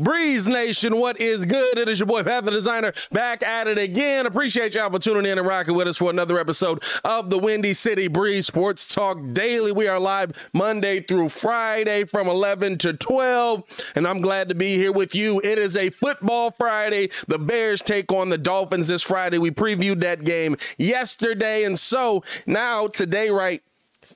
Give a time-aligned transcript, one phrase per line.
[0.00, 1.78] Breeze Nation, what is good?
[1.78, 4.26] It is your boy Pat the Designer back at it again.
[4.26, 7.72] Appreciate y'all for tuning in and rocking with us for another episode of the Windy
[7.72, 9.72] City Breeze Sports Talk Daily.
[9.72, 13.64] We are live Monday through Friday from 11 to 12,
[13.94, 15.40] and I'm glad to be here with you.
[15.42, 17.10] It is a football Friday.
[17.26, 19.38] The Bears take on the Dolphins this Friday.
[19.38, 23.62] We previewed that game yesterday, and so now today, right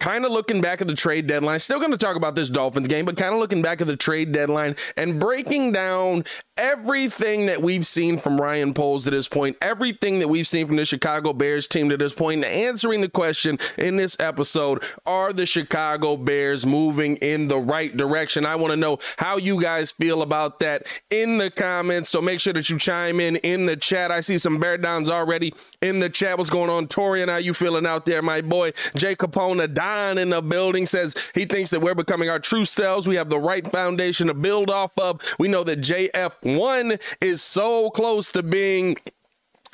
[0.02, 1.60] kind of looking back at the trade deadline.
[1.60, 3.96] Still going to talk about this Dolphins game, but kind of looking back at the
[3.96, 6.24] trade deadline and breaking down
[6.56, 10.76] everything that we've seen from Ryan Poles to this point, everything that we've seen from
[10.76, 15.46] the Chicago Bears team to this point, answering the question in this episode are the
[15.46, 18.44] Chicago Bears moving in the right direction?
[18.44, 22.10] I want to know how you guys feel about that in the comments.
[22.10, 24.10] So make sure that you chime in in the chat.
[24.10, 26.36] I see some Bear Downs already in the chat.
[26.36, 27.30] What's going on, Torian?
[27.30, 28.72] How you feeling out there, my boy?
[28.94, 33.08] Jay Capone, Don in the building says he thinks that we're becoming our true selves.
[33.08, 35.20] We have the right foundation to build off of.
[35.38, 38.96] We know that JF one is so close to being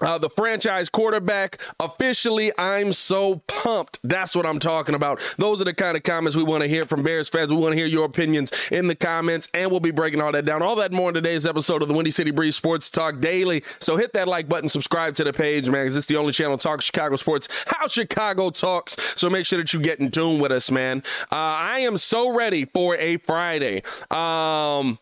[0.01, 2.53] uh, the franchise quarterback officially.
[2.59, 3.99] I'm so pumped.
[4.05, 5.21] That's what I'm talking about.
[5.39, 7.51] Those are the kind of comments we want to hear from Bears fans.
[7.51, 10.45] We want to hear your opinions in the comments, and we'll be breaking all that
[10.45, 10.63] down.
[10.63, 13.63] All that more in today's episode of the Windy City Breeze Sports Talk Daily.
[13.81, 16.59] So hit that like button, subscribe to the page, man, because it's the only channel
[16.59, 18.97] talk Chicago sports, how Chicago talks.
[19.17, 21.03] So make sure that you get in tune with us, man.
[21.33, 23.83] Uh, I am so ready for a Friday.
[24.11, 24.99] Um,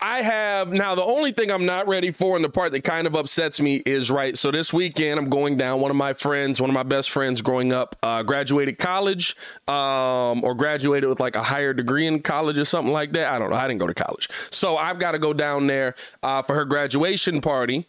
[0.00, 3.06] I have now the only thing I'm not ready for, and the part that kind
[3.06, 4.38] of upsets me is right.
[4.38, 5.80] So this weekend I'm going down.
[5.80, 10.44] One of my friends, one of my best friends growing up, uh, graduated college, um,
[10.44, 13.32] or graduated with like a higher degree in college or something like that.
[13.32, 13.56] I don't know.
[13.56, 16.64] I didn't go to college, so I've got to go down there uh, for her
[16.64, 17.88] graduation party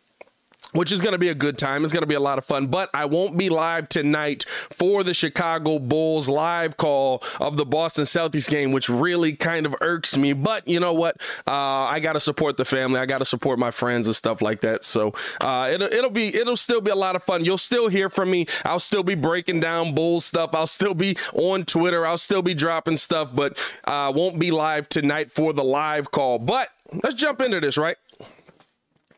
[0.74, 1.84] which is going to be a good time.
[1.84, 5.04] It's going to be a lot of fun, but I won't be live tonight for
[5.04, 10.16] the Chicago Bulls live call of the Boston Celtics game, which really kind of irks
[10.18, 10.34] me.
[10.34, 11.18] But you know what?
[11.48, 13.00] Uh, I got to support the family.
[13.00, 14.84] I got to support my friends and stuff like that.
[14.84, 17.46] So uh, it'll, it'll be it'll still be a lot of fun.
[17.46, 18.46] You'll still hear from me.
[18.66, 20.54] I'll still be breaking down Bulls stuff.
[20.54, 22.06] I'll still be on Twitter.
[22.06, 26.40] I'll still be dropping stuff, but uh, won't be live tonight for the live call.
[26.40, 26.70] But
[27.04, 27.98] let's jump into this, right?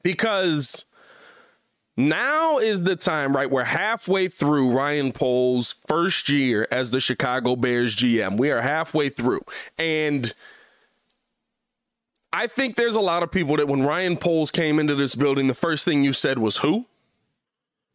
[0.04, 0.86] Because
[2.09, 3.50] now is the time, right?
[3.50, 8.38] We're halfway through Ryan Poles' first year as the Chicago Bears GM.
[8.38, 9.41] We are halfway through.
[9.78, 10.34] And
[12.34, 15.47] I think there's a lot of people that when Ryan Poles came into this building,
[15.47, 16.85] the first thing you said was who?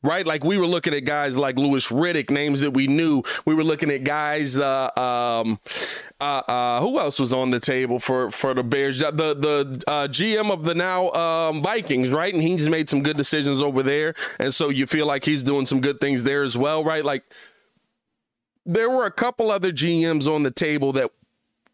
[0.06, 0.24] Right?
[0.24, 3.24] Like we were looking at guys like Louis Riddick, names that we knew.
[3.44, 4.56] We were looking at guys.
[4.56, 5.58] Uh, um,
[6.20, 9.00] uh, uh, who else was on the table for for the Bears?
[9.00, 12.32] The the uh, GM of the now um, Vikings, right?
[12.32, 15.66] And he's made some good decisions over there, and so you feel like he's doing
[15.66, 17.04] some good things there as well, right?
[17.04, 17.24] Like
[18.64, 21.10] there were a couple other GMs on the table that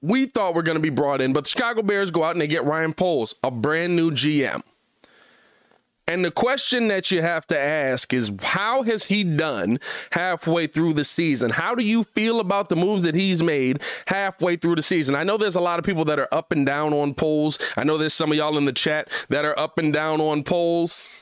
[0.00, 2.41] we thought were going to be brought in, but the Chicago Bears go out and
[2.41, 4.62] they get Ryan Poles, a brand new GM.
[6.09, 9.79] And the question that you have to ask is how has he done
[10.11, 11.51] halfway through the season?
[11.51, 15.15] How do you feel about the moves that he's made halfway through the season?
[15.15, 17.59] I know there's a lot of people that are up and down on Poles.
[17.77, 20.43] I know there's some of y'all in the chat that are up and down on
[20.43, 21.15] Poles.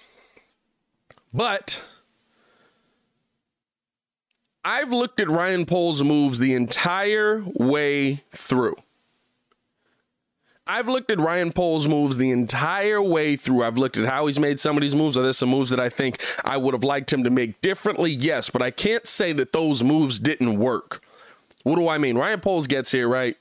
[1.32, 1.82] But
[4.64, 8.76] I've looked at Ryan Poles' moves the entire way through.
[10.70, 13.64] I've looked at Ryan Poles' moves the entire way through.
[13.64, 15.16] I've looked at how he's made some of these moves.
[15.16, 18.12] Are there some moves that I think I would have liked him to make differently?
[18.12, 21.02] Yes, but I can't say that those moves didn't work.
[21.64, 22.16] What do I mean?
[22.16, 23.36] Ryan Poles gets here, right?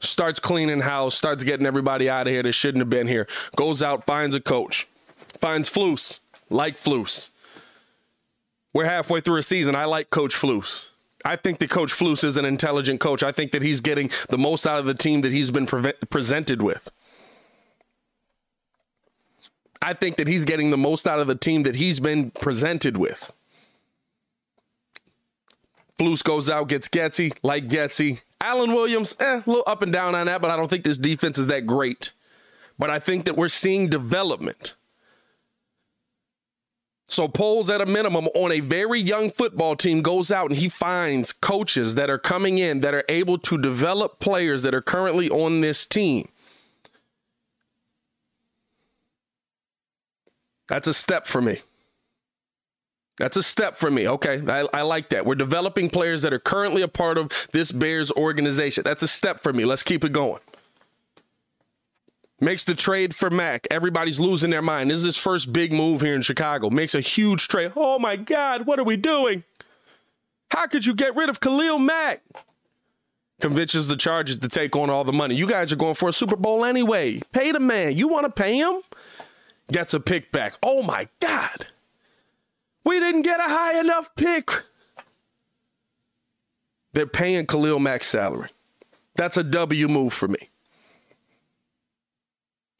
[0.00, 3.28] Starts cleaning house, starts getting everybody out of here that shouldn't have been here.
[3.54, 4.88] Goes out, finds a coach,
[5.38, 7.28] finds Flus, like Flus.
[8.72, 9.74] We're halfway through a season.
[9.74, 10.88] I like Coach Flus.
[11.26, 13.24] I think that Coach Flus is an intelligent coach.
[13.24, 15.92] I think that he's getting the most out of the team that he's been pre-
[16.08, 16.88] presented with.
[19.82, 22.96] I think that he's getting the most out of the team that he's been presented
[22.96, 23.32] with.
[25.98, 28.22] Flus goes out, gets Getsy, like Getsy.
[28.40, 30.98] Alan Williams, eh, a little up and down on that, but I don't think this
[30.98, 32.12] defense is that great.
[32.78, 34.74] But I think that we're seeing development.
[37.08, 40.68] So Poles at a minimum on a very young football team goes out and he
[40.68, 45.30] finds coaches that are coming in that are able to develop players that are currently
[45.30, 46.28] on this team.
[50.66, 51.60] That's a step for me.
[53.18, 54.08] That's a step for me.
[54.08, 54.42] Okay.
[54.46, 55.24] I, I, like that.
[55.24, 58.84] We're developing players that are currently a part of this Bears organization.
[58.84, 59.64] That's a step for me.
[59.64, 60.40] Let's keep it going.
[62.38, 63.66] Makes the trade for Mack.
[63.70, 64.90] Everybody's losing their mind.
[64.90, 66.68] This is his first big move here in Chicago.
[66.68, 67.72] Makes a huge trade.
[67.74, 69.44] Oh my God, what are we doing?
[70.50, 72.22] How could you get rid of Khalil Mack?
[73.40, 75.34] convinces the Chargers to take on all the money.
[75.34, 77.20] You guys are going for a Super Bowl anyway.
[77.32, 77.96] Pay the man.
[77.96, 78.80] You want to pay him?
[79.70, 80.54] Gets a pick back.
[80.62, 81.66] Oh my God.
[82.84, 84.62] We didn't get a high enough pick.
[86.92, 88.48] They're paying Khalil Mack's salary.
[89.16, 90.50] That's a W move for me.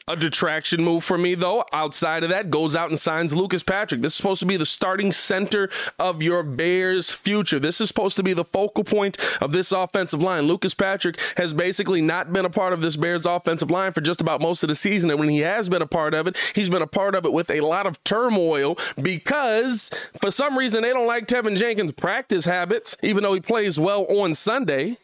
[0.08, 4.03] A detraction move for me, though, outside of that, goes out and signs Lucas Patrick.
[4.03, 5.69] This is supposed to be the starting center
[5.99, 7.58] of your Bears' future.
[7.58, 10.44] This is supposed to be the focal point of this offensive line.
[10.44, 14.20] Lucas Patrick has basically not been a part of this Bears' offensive line for just
[14.20, 15.11] about most of the season.
[15.11, 17.32] And when he has been a part of it, he's been a part of it
[17.32, 22.44] with a lot of turmoil because for some reason they don't like Teven Jenkins' practice
[22.44, 24.99] habits, even though he plays well on Sunday.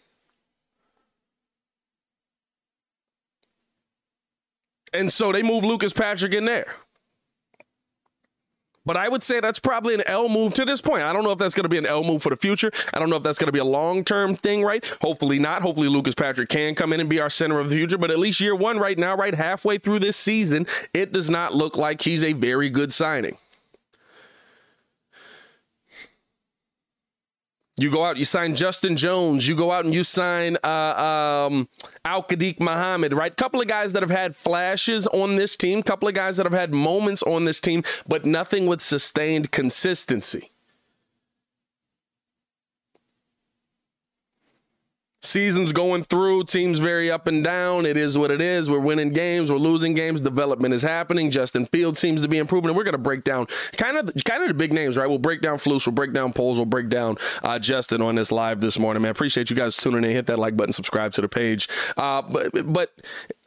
[4.92, 6.74] And so they move Lucas Patrick in there.
[8.84, 11.02] But I would say that's probably an L move to this point.
[11.02, 12.72] I don't know if that's going to be an L move for the future.
[12.92, 14.84] I don't know if that's going to be a long term thing, right?
[15.00, 15.62] Hopefully not.
[15.62, 17.96] Hopefully Lucas Patrick can come in and be our center of the future.
[17.96, 21.54] But at least year one, right now, right halfway through this season, it does not
[21.54, 23.38] look like he's a very good signing.
[27.82, 29.48] You go out, you sign Justin Jones.
[29.48, 31.68] You go out and you sign uh, um,
[32.04, 33.36] Al-Quadin Muhammad, right?
[33.36, 36.52] Couple of guys that have had flashes on this team, couple of guys that have
[36.52, 40.51] had moments on this team, but nothing with sustained consistency.
[45.22, 47.86] Seasons going through, teams very up and down.
[47.86, 48.68] It is what it is.
[48.68, 50.20] We're winning games, we're losing games.
[50.20, 51.30] Development is happening.
[51.30, 53.46] Justin Fields seems to be improving, and we're going to break down
[53.76, 55.06] kind of kind of the big names, right?
[55.06, 58.32] We'll break down Flus, we'll break down Poles, we'll break down uh, Justin on this
[58.32, 59.02] live this morning.
[59.02, 60.10] Man, appreciate you guys tuning in.
[60.10, 61.68] Hit that like button, subscribe to the page.
[61.96, 62.92] Uh, but but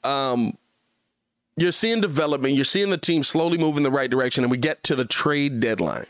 [0.04, 0.58] um,
[1.58, 2.56] you're seeing development.
[2.56, 5.06] You're seeing the team slowly move in the right direction, and we get to the
[5.06, 6.06] trade deadline.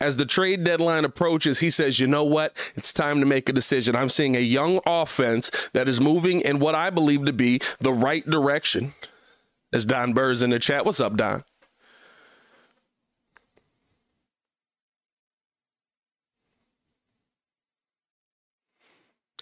[0.00, 2.56] As the trade deadline approaches, he says, you know what?
[2.74, 3.94] It's time to make a decision.
[3.94, 7.92] I'm seeing a young offense that is moving in what I believe to be the
[7.92, 8.94] right direction.
[9.72, 10.84] As Don Burr's in the chat.
[10.84, 11.44] What's up, Don?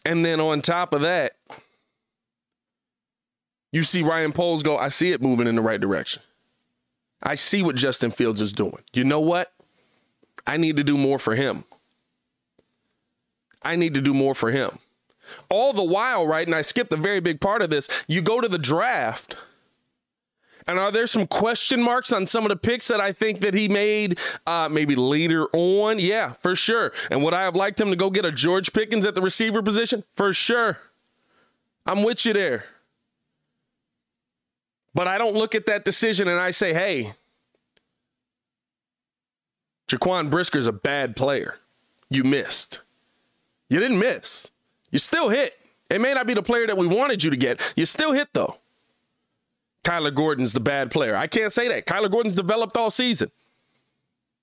[0.05, 1.33] And then on top of that,
[3.73, 6.23] you see Ryan Poles go, I see it moving in the right direction.
[7.23, 8.83] I see what Justin Fields is doing.
[8.93, 9.53] You know what?
[10.49, 11.65] I need to do more for him.
[13.63, 14.79] I need to do more for him.
[15.51, 16.47] All the while, right?
[16.47, 17.87] And I skipped a very big part of this.
[18.09, 19.37] You go to the draft.
[20.67, 23.53] And are there some question marks on some of the picks that I think that
[23.53, 25.99] he made uh, maybe later on?
[25.99, 26.93] Yeah, for sure.
[27.11, 29.63] And would I have liked him to go get a George Pickens at the receiver
[29.63, 30.03] position?
[30.15, 30.79] For sure.
[31.85, 32.65] I'm with you there.
[34.95, 37.13] But I don't look at that decision and I say, hey,
[39.89, 41.59] Jaquan Brisker's a bad player.
[42.11, 42.81] You missed.
[43.69, 44.51] You didn't miss.
[44.91, 45.55] You still hit.
[45.91, 47.61] It may not be the player that we wanted you to get.
[47.77, 48.59] You still hit though.
[49.85, 51.17] Kyler Gordon's the bad player.
[51.17, 51.87] I can't say that.
[51.87, 53.31] Kyler Gordon's developed all season.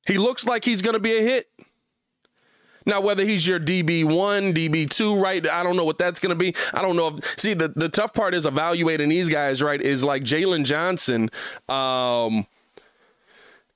[0.07, 1.49] He looks like he's going to be a hit.
[2.87, 5.47] Now, whether he's your DB1, DB2, right?
[5.49, 6.55] I don't know what that's going to be.
[6.73, 7.17] I don't know.
[7.17, 9.81] If, see, the, the tough part is evaluating these guys, right?
[9.81, 11.29] Is like Jaylon Johnson.
[11.67, 12.45] Um,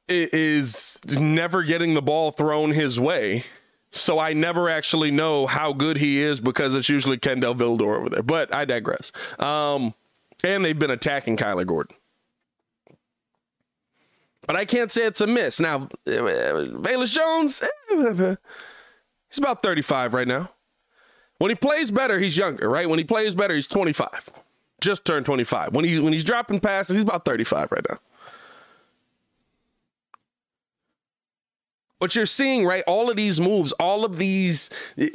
[0.10, 3.44] is never getting the ball thrown his way.
[3.92, 8.10] So I never actually know how good he is because it's usually Kindle Vildor over
[8.10, 8.24] there.
[8.24, 9.12] But I digress.
[9.40, 9.96] Um,
[10.44, 11.96] and they've been attacking Kyler Gordon.
[14.46, 15.60] But I can't say it's a miss.
[15.60, 18.36] Now, Velus Jones, eh,
[19.30, 20.50] he's about 35 right now.
[21.38, 22.90] When he plays better, he's younger, right?
[22.90, 24.30] When he plays better, he's 25.
[24.82, 25.74] Just turned 25.
[25.74, 27.98] When he's when he's dropping passes, he's about 35 right now.
[32.00, 34.70] But you're seeing, right, all of these moves, all of these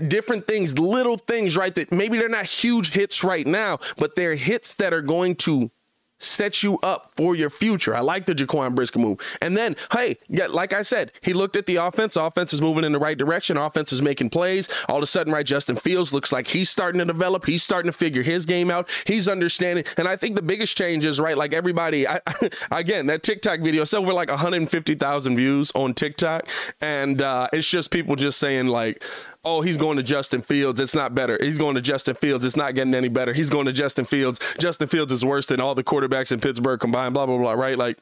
[0.07, 4.35] different things, little things, right, that maybe they're not huge hits right now, but they're
[4.35, 5.71] hits that are going to
[6.18, 7.94] set you up for your future.
[7.94, 9.21] I like the Jaquan Brisker move.
[9.40, 12.16] And then, hey, yeah, like I said, he looked at the offense.
[12.16, 13.56] Offense is moving in the right direction.
[13.56, 14.68] Offense is making plays.
[14.88, 17.47] All of a sudden, right, Justin Fields looks like he's starting to develop.
[17.47, 18.88] He's starting to figure his game out.
[19.06, 19.85] He's understanding.
[19.97, 22.21] And I think the biggest change is, right, like everybody, I,
[22.71, 26.49] again, that TikTok video, it's over like 150,000 views on TikTok.
[26.80, 29.02] And uh, it's just people just saying, like,
[29.44, 30.80] oh, he's going to Justin Fields.
[30.80, 31.38] It's not better.
[31.40, 32.44] He's going to Justin Fields.
[32.44, 33.32] It's not getting any better.
[33.32, 34.40] He's going to Justin Fields.
[34.58, 37.78] Justin Fields is worse than all the quarterbacks in Pittsburgh combined, blah, blah, blah, right?
[37.78, 37.98] Like,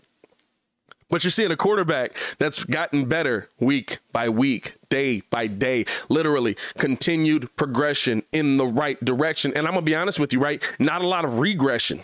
[1.12, 6.56] but you're seeing a quarterback that's gotten better week by week, day by day, literally
[6.78, 9.52] continued progression in the right direction.
[9.54, 10.62] And I'm going to be honest with you, right?
[10.78, 12.00] Not a lot of regression.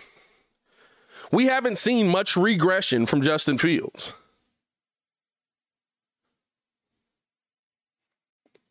[1.33, 4.13] We haven't seen much regression from Justin Fields.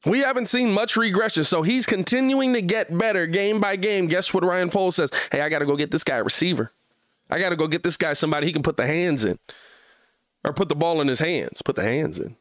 [0.05, 4.07] We haven't seen much regression, so he's continuing to get better game by game.
[4.07, 5.11] Guess what Ryan Poles says?
[5.31, 6.71] Hey, I got to go get this guy a receiver.
[7.29, 9.37] I got to go get this guy somebody he can put the hands in
[10.43, 11.61] or put the ball in his hands.
[11.61, 12.37] Put the hands in.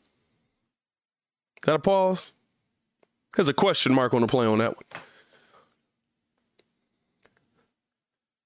[1.57, 2.33] Is that a pause?
[3.35, 5.03] There's a question mark on the play on that one.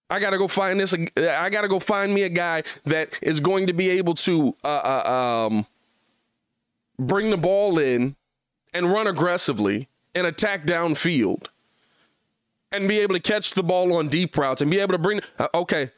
[0.08, 0.92] I gotta go find this.
[0.92, 5.02] I gotta go find me a guy that is going to be able to uh,
[5.06, 5.66] uh, um,
[6.98, 8.16] bring the ball in
[8.72, 11.46] and run aggressively and attack downfield
[12.72, 15.20] and be able to catch the ball on deep routes and be able to bring.
[15.38, 15.90] Uh, okay.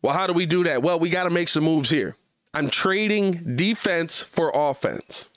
[0.00, 0.82] Well, how do we do that?
[0.82, 2.16] Well, we got to make some moves here.
[2.54, 5.30] I'm trading defense for offense.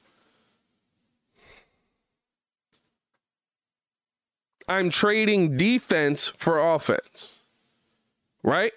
[4.67, 7.41] I'm trading defense for offense.
[8.43, 8.73] Right?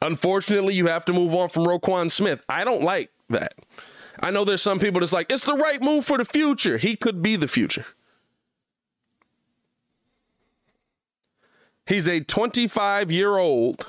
[0.00, 2.44] Unfortunately, you have to move on from Roquan Smith.
[2.48, 3.54] I don't like that.
[4.20, 6.78] I know there's some people that's like, it's the right move for the future.
[6.78, 7.86] He could be the future.
[11.86, 13.86] He's a 25 year old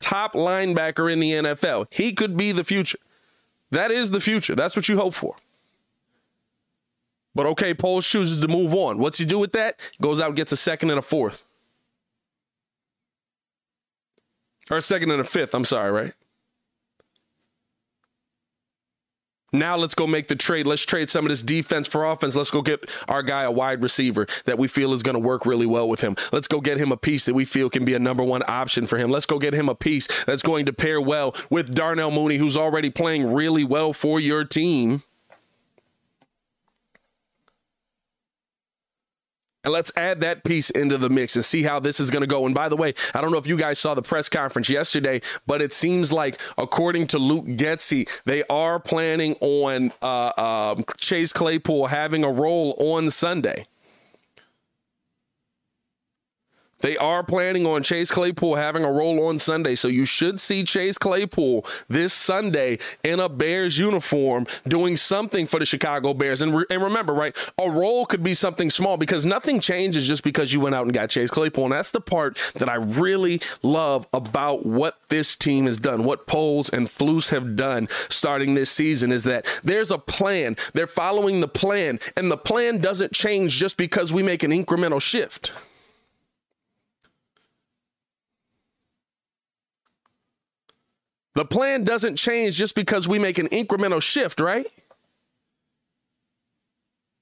[0.00, 1.86] top linebacker in the NFL.
[1.90, 2.98] He could be the future.
[3.70, 4.54] That is the future.
[4.54, 5.36] That's what you hope for.
[7.34, 8.98] But okay, Poles chooses to move on.
[8.98, 9.78] What's he do with that?
[10.00, 11.44] Goes out and gets a second and a fourth.
[14.70, 16.14] Or a second and a fifth, I'm sorry, right?
[19.58, 20.66] Now let's go make the trade.
[20.66, 22.36] Let's trade some of this defense for offense.
[22.36, 25.46] Let's go get our guy a wide receiver that we feel is going to work
[25.46, 26.16] really well with him.
[26.32, 28.86] Let's go get him a piece that we feel can be a number one option
[28.86, 29.10] for him.
[29.10, 32.56] Let's go get him a piece that's going to pair well with Darnell Mooney, who's
[32.56, 35.02] already playing really well for your team.
[39.66, 42.28] And let's add that piece into the mix and see how this is going to
[42.28, 42.46] go.
[42.46, 45.20] And by the way, I don't know if you guys saw the press conference yesterday,
[45.44, 51.32] but it seems like, according to Luke Getsy, they are planning on uh, uh, Chase
[51.32, 53.66] Claypool having a role on Sunday.
[56.80, 59.74] They are planning on Chase Claypool having a role on Sunday.
[59.74, 65.58] So you should see Chase Claypool this Sunday in a Bears uniform doing something for
[65.58, 66.42] the Chicago Bears.
[66.42, 70.22] And, re- and remember, right, a role could be something small because nothing changes just
[70.22, 71.64] because you went out and got Chase Claypool.
[71.64, 76.26] And that's the part that I really love about what this team has done, what
[76.26, 80.56] Poles and Flus have done starting this season is that there's a plan.
[80.74, 85.00] They're following the plan, and the plan doesn't change just because we make an incremental
[85.00, 85.52] shift.
[91.36, 94.66] The plan doesn't change just because we make an incremental shift, right?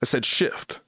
[0.00, 0.78] I said shift.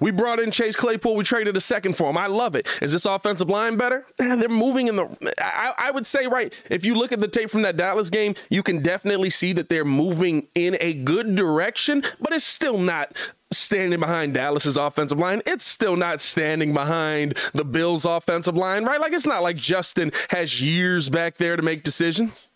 [0.00, 1.14] We brought in Chase Claypool.
[1.14, 2.18] We traded a second for him.
[2.18, 2.66] I love it.
[2.82, 4.04] Is this offensive line better?
[4.18, 5.32] They're moving in the.
[5.38, 6.52] I, I, would say, right.
[6.68, 9.68] If you look at the tape from that Dallas game, you can definitely see that
[9.68, 13.16] they're moving in a good direction, but it's still not
[13.58, 15.42] standing behind Dallas's offensive line.
[15.46, 19.00] It's still not standing behind the Bills' offensive line, right?
[19.00, 22.50] Like it's not like Justin has years back there to make decisions.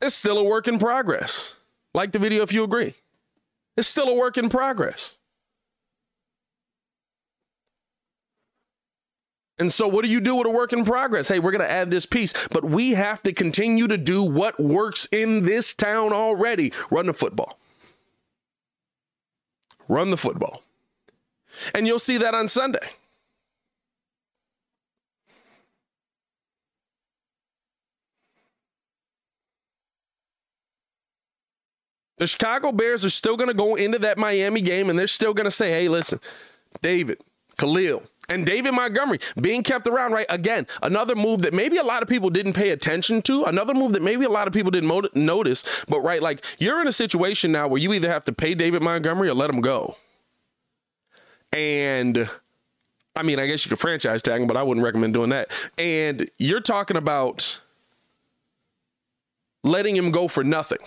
[0.00, 1.56] It's still a work in progress.
[1.92, 2.94] Like the video if you agree.
[3.76, 5.18] It's still a work in progress.
[9.60, 11.28] And so, what do you do with a work in progress?
[11.28, 14.58] Hey, we're going to add this piece, but we have to continue to do what
[14.58, 17.59] works in this town already run the football
[19.90, 20.62] run the football.
[21.74, 22.88] And you'll see that on Sunday.
[32.18, 35.32] The Chicago Bears are still going to go into that Miami game and they're still
[35.32, 36.20] going to say, hey, listen,
[36.82, 37.18] David,
[37.56, 40.26] Khalil, and David Montgomery being kept around, right?
[40.30, 43.92] Again, another move that maybe a lot of people didn't pay attention to, another move
[43.92, 47.52] that maybe a lot of people didn't notice, but right, like you're in a situation
[47.52, 49.96] now where you either have to pay David Montgomery or let him go.
[51.52, 52.30] And
[53.16, 55.50] I mean, I guess you could franchise tag him, but I wouldn't recommend doing that.
[55.76, 57.60] And you're talking about
[59.64, 60.78] letting him go for nothing.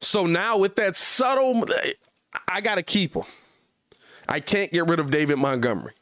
[0.00, 1.64] So now with that subtle
[2.48, 3.24] I got to keep him.
[4.28, 5.92] I can't get rid of David Montgomery.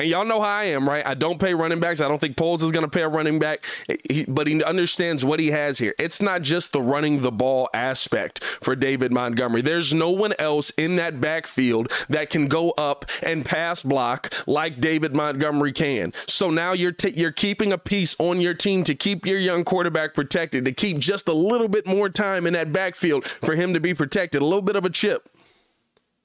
[0.00, 1.04] And y'all know how I am, right?
[1.04, 2.00] I don't pay running backs.
[2.00, 3.64] I don't think Poles is going to pay a running back,
[4.08, 5.92] he, but he understands what he has here.
[5.98, 9.60] It's not just the running the ball aspect for David Montgomery.
[9.60, 14.80] There's no one else in that backfield that can go up and pass block like
[14.80, 16.12] David Montgomery can.
[16.28, 19.64] So now you're t- you're keeping a piece on your team to keep your young
[19.64, 23.74] quarterback protected, to keep just a little bit more time in that backfield for him
[23.74, 24.42] to be protected.
[24.42, 25.28] A little bit of a chip.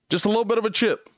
[0.09, 1.09] Just a little bit of a chip.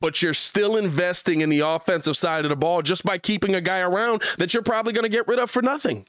[0.00, 3.60] But you're still investing in the offensive side of the ball just by keeping a
[3.60, 6.06] guy around that you're probably going to get rid of for nothing.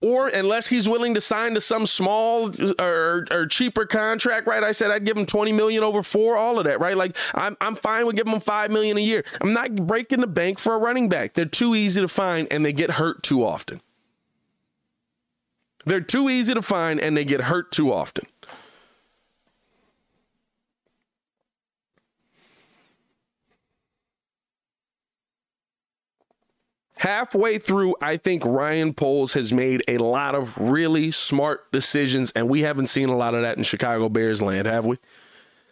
[0.00, 4.62] Or unless he's willing to sign to some small or, or, cheaper contract, right?
[4.62, 6.96] I said I'd give him 20 million over four, all of that, right?
[6.96, 9.24] Like I'm I'm fine with giving him five million a year.
[9.40, 11.34] I'm not breaking the bank for a running back.
[11.34, 13.80] They're too easy to find and they get hurt too often.
[15.84, 18.26] They're too easy to find and they get hurt too often.
[26.98, 32.48] Halfway through, I think Ryan Poles has made a lot of really smart decisions, and
[32.48, 34.98] we haven't seen a lot of that in Chicago Bears land, have we?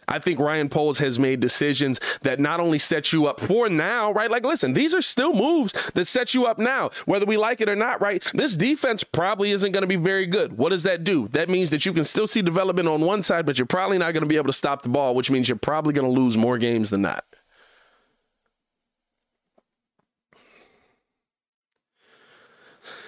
[0.09, 4.13] I think Ryan Poles has made decisions that not only set you up for now,
[4.13, 4.31] right?
[4.31, 7.67] Like, listen, these are still moves that set you up now, whether we like it
[7.67, 8.25] or not, right?
[8.33, 10.57] This defense probably isn't going to be very good.
[10.57, 11.27] What does that do?
[11.29, 14.13] That means that you can still see development on one side, but you're probably not
[14.13, 16.37] going to be able to stop the ball, which means you're probably going to lose
[16.37, 17.25] more games than not.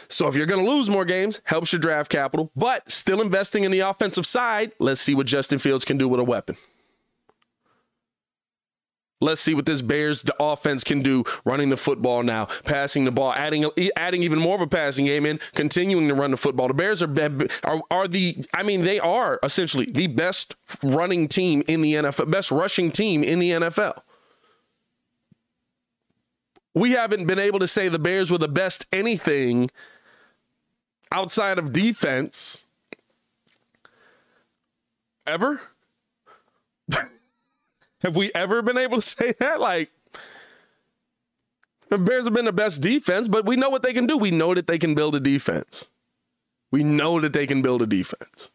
[0.10, 3.63] So if you're going to lose more games, helps your draft capital, but still investing
[3.63, 6.58] in the offensive side, let's see what Justin Fields can do with a weapon.
[9.22, 13.34] Let's see what this Bears offense can do running the football now, passing the ball,
[13.34, 16.70] adding adding even more of a passing game in, continuing to run the football.
[16.70, 17.13] The Bears are
[17.66, 22.32] are, are the I mean they are essentially the best running team in the NFL,
[22.32, 24.00] best rushing team in the NFL.
[26.74, 29.70] We haven't been able to say the Bears were the best anything
[31.12, 32.66] outside of defense
[35.25, 35.62] ever?
[38.01, 39.60] have we ever been able to say that?
[39.60, 39.92] Like,
[41.89, 44.18] the Bears have been the best defense, but we know what they can do.
[44.18, 45.89] We know that they can build a defense.
[46.72, 48.51] We know that they can build a defense.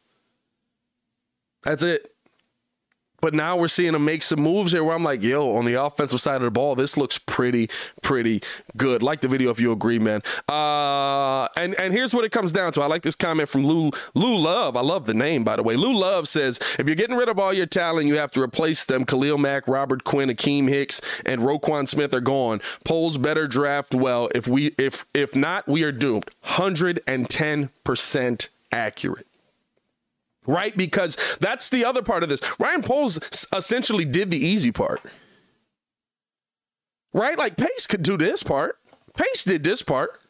[1.65, 2.14] That's it.
[3.25, 5.83] But now we're seeing him make some moves here where I'm like, yo, on the
[5.83, 7.71] offensive side of the ball, this looks pretty,
[8.03, 8.43] pretty
[8.77, 9.03] good.
[9.03, 10.21] Like the video if you agree, man.
[10.47, 12.83] Uh, and and here's what it comes down to.
[12.83, 14.77] I like this comment from Lou Lou Love.
[14.77, 15.75] I love the name, by the way.
[15.75, 18.85] Lou Love says, if you're getting rid of all your talent, you have to replace
[18.85, 19.07] them.
[19.07, 22.61] Khalil Mack, Robert Quinn, Akiem Hicks, and Roquan Smith are gone.
[22.85, 24.29] Poles better draft well.
[24.35, 26.27] If we if if not, we are doomed.
[26.45, 29.27] 110% accurate
[30.47, 30.77] right?
[30.77, 32.41] Because that's the other part of this.
[32.59, 35.01] Ryan Poles essentially did the easy part,
[37.13, 37.39] right?
[37.39, 38.79] Like Pace could do this part.
[39.17, 40.21] Pace did this part.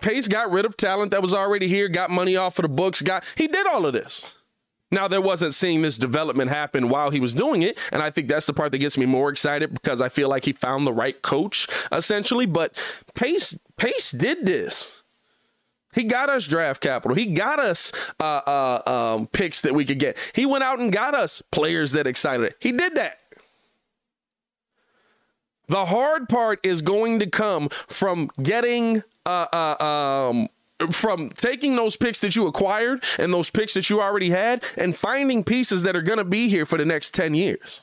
[0.00, 3.02] Pace got rid of talent that was already here, got money off of the books,
[3.02, 4.34] got he did all of this.
[4.90, 8.28] Now there wasn't seeing this development happen while he was doing it, and I think
[8.28, 10.92] that's the part that gets me more excited because I feel like he found the
[10.92, 12.46] right coach essentially.
[12.46, 12.76] But
[13.14, 15.02] Pace Pace did this.
[15.94, 17.16] He got us draft capital.
[17.16, 20.16] He got us uh, uh, um, picks that we could get.
[20.34, 22.54] He went out and got us players that excited.
[22.58, 23.18] He did that.
[25.68, 30.48] The hard part is going to come from getting uh, uh, um,
[30.90, 34.96] from taking those picks that you acquired and those picks that you already had and
[34.96, 37.82] finding pieces that are going to be here for the next 10 years.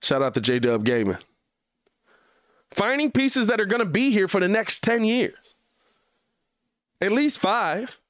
[0.00, 1.18] Shout out to J Dub Gaming
[2.72, 5.54] finding pieces that are going to be here for the next 10 years.
[7.00, 8.00] At least five.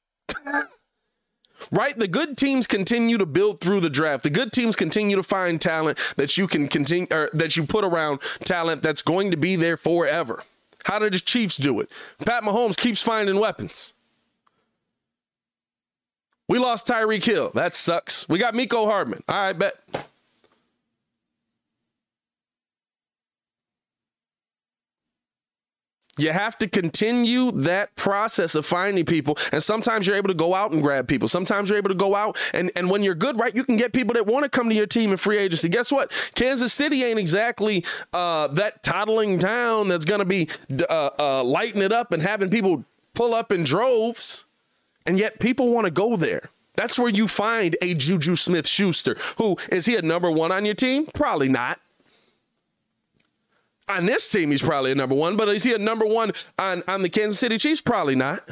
[1.70, 1.98] right?
[1.98, 4.22] The good teams continue to build through the draft.
[4.22, 7.84] The good teams continue to find talent that you can continue or that you put
[7.84, 10.44] around talent that's going to be there forever.
[10.84, 11.90] How did the Chiefs do it?
[12.24, 13.94] Pat Mahomes keeps finding weapons.
[16.48, 17.50] We lost Tyreek Hill.
[17.54, 18.28] That sucks.
[18.28, 19.22] We got Mecole Hardman.
[19.28, 19.74] All right, bet.
[26.18, 29.38] You have to continue that process of finding people.
[29.50, 31.26] And sometimes you're able to go out and grab people.
[31.26, 33.94] Sometimes you're able to go out and, and when you're good, right, you can get
[33.94, 35.70] people that want to come to your team in free agency.
[35.70, 36.12] Guess what?
[36.34, 40.48] Kansas City ain't exactly uh, that toddling town that's going to be
[40.90, 44.44] uh, uh, lighting it up and having people pull up in droves.
[45.06, 46.50] And yet people want to go there.
[46.74, 49.16] That's where you find a Juju Smith Schuster.
[49.38, 51.06] Who is he a number one on your team?
[51.06, 51.80] Probably not
[53.92, 56.82] on this team, he's probably a number one, but is he a number one on,
[56.88, 57.80] on the Kansas City Chiefs?
[57.80, 58.48] Probably not.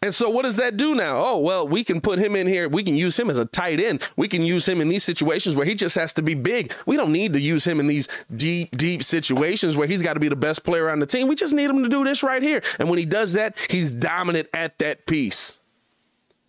[0.00, 1.16] And so, what does that do now?
[1.16, 2.68] Oh, well, we can put him in here.
[2.68, 4.00] We can use him as a tight end.
[4.16, 6.72] We can use him in these situations where he just has to be big.
[6.86, 10.20] We don't need to use him in these deep, deep situations where he's got to
[10.20, 11.26] be the best player on the team.
[11.26, 12.62] We just need him to do this right here.
[12.78, 15.58] And when he does that, he's dominant at that piece.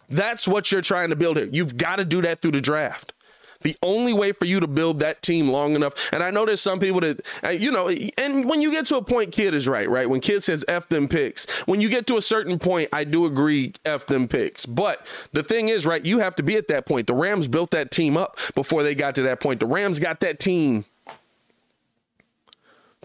[0.10, 1.50] That's what you're trying to build here.
[1.52, 3.14] You've got to do that through the draft.
[3.62, 6.62] The only way for you to build that team long enough, and I know there's
[6.62, 9.68] some people that, uh, you know, and when you get to a point, Kid is
[9.68, 10.10] right, right?
[10.10, 13.26] When Kid says F them picks, when you get to a certain point, I do
[13.26, 14.66] agree F them picks.
[14.66, 17.08] But the thing is, right, you have to be at that point.
[17.08, 19.60] The Rams built that team up before they got to that point.
[19.60, 20.86] The Rams got that team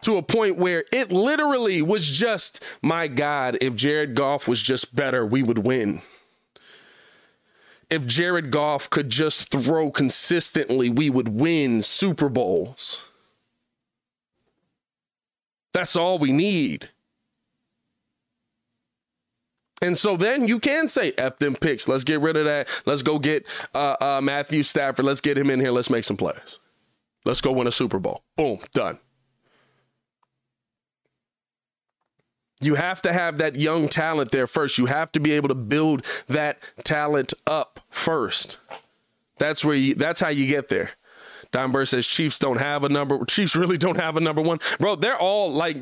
[0.02, 4.94] to a point where it literally was just, my God, if Jared Goff was just
[4.94, 6.00] better, we would win
[7.90, 13.04] if Jared Goff could just throw consistently, we would win Super Bowls.
[15.72, 16.90] That's all we need.
[19.82, 21.88] And so then you can say F them picks.
[21.88, 22.68] Let's get rid of that.
[22.86, 23.44] Let's go get
[23.74, 25.04] uh, uh, Matthew Stafford.
[25.04, 25.72] Let's get him in here.
[25.72, 26.60] Let's make some plays.
[27.24, 28.22] Let's go win a Super Bowl.
[28.36, 28.98] Boom, done.
[32.60, 34.78] You have to have that young talent there first.
[34.78, 38.58] You have to be able to build that talent up first.
[39.38, 40.92] That's where you that's how you get there.
[41.54, 43.24] Don Burr says Chiefs don't have a number.
[43.26, 44.96] Chiefs really don't have a number one, bro.
[44.96, 45.76] They're all like,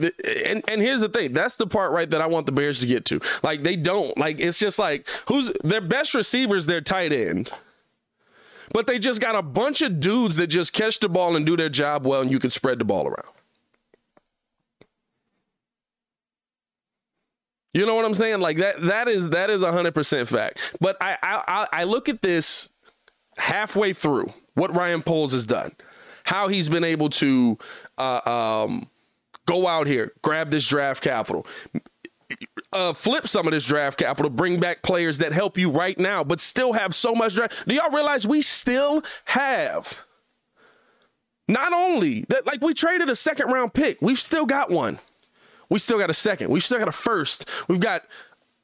[0.44, 1.32] and and here's the thing.
[1.32, 3.20] That's the part right that I want the Bears to get to.
[3.42, 4.16] Like they don't.
[4.18, 6.66] Like it's just like who's their best receivers?
[6.66, 7.50] Their tight end.
[8.74, 11.56] But they just got a bunch of dudes that just catch the ball and do
[11.56, 13.31] their job well, and you can spread the ball around.
[17.74, 18.40] You know what I'm saying?
[18.40, 18.82] Like that.
[18.82, 20.76] That is that is a hundred percent fact.
[20.80, 22.70] But I, I I look at this
[23.38, 25.72] halfway through what Ryan Poles has done,
[26.24, 27.56] how he's been able to
[27.96, 28.20] uh,
[28.66, 28.88] um,
[29.46, 31.46] go out here, grab this draft capital,
[32.72, 36.22] uh, flip some of this draft capital, bring back players that help you right now,
[36.22, 37.66] but still have so much draft.
[37.66, 40.04] Do y'all realize we still have
[41.48, 44.98] not only that, like we traded a second round pick, we've still got one.
[45.72, 46.50] We still got a second.
[46.50, 47.48] We've still got a first.
[47.66, 48.04] We've got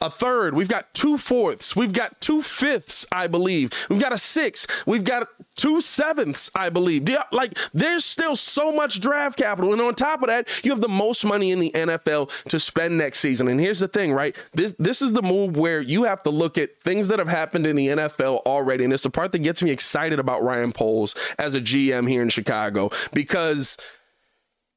[0.01, 0.55] a third.
[0.55, 1.75] We've got two fourths.
[1.75, 3.73] We've got two fifths, I believe.
[3.89, 4.67] We've got a six.
[4.87, 7.09] We've got two sevenths, I believe.
[7.33, 9.73] Like, there's still so much draft capital.
[9.73, 12.99] And on top of that, you have the most money in the NFL to spend
[12.99, 13.49] next season.
[13.49, 14.37] And here's the thing, right?
[14.53, 17.67] This this is the move where you have to look at things that have happened
[17.67, 18.85] in the NFL already.
[18.85, 22.23] And it's the part that gets me excited about Ryan Poles as a GM here
[22.23, 23.79] in Chicago because–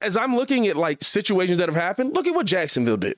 [0.01, 3.15] as I'm looking at like situations that have happened, look at what Jacksonville did.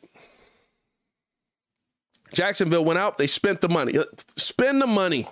[2.34, 3.98] Jacksonville went out, they spent the money.
[3.98, 5.28] Uh, spend the money.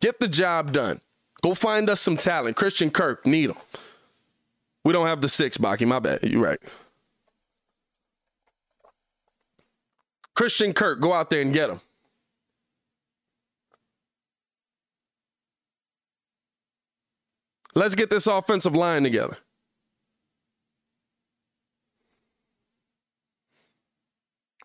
[0.00, 1.00] Get the job done.
[1.42, 2.56] Go find us some talent.
[2.56, 3.56] Christian Kirk, need him.
[4.84, 5.86] We don't have the six, Baki.
[5.86, 6.22] My bad.
[6.22, 6.60] You're right.
[10.34, 11.80] Christian Kirk, go out there and get him.
[17.74, 19.36] Let's get this offensive line together.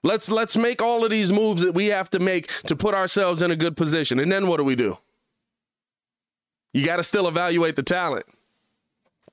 [0.08, 3.42] Let's let's make all of these moves that we have to make to put ourselves
[3.42, 4.20] in a good position.
[4.20, 4.98] And then what do we do?
[6.74, 8.26] You got to still evaluate the talent.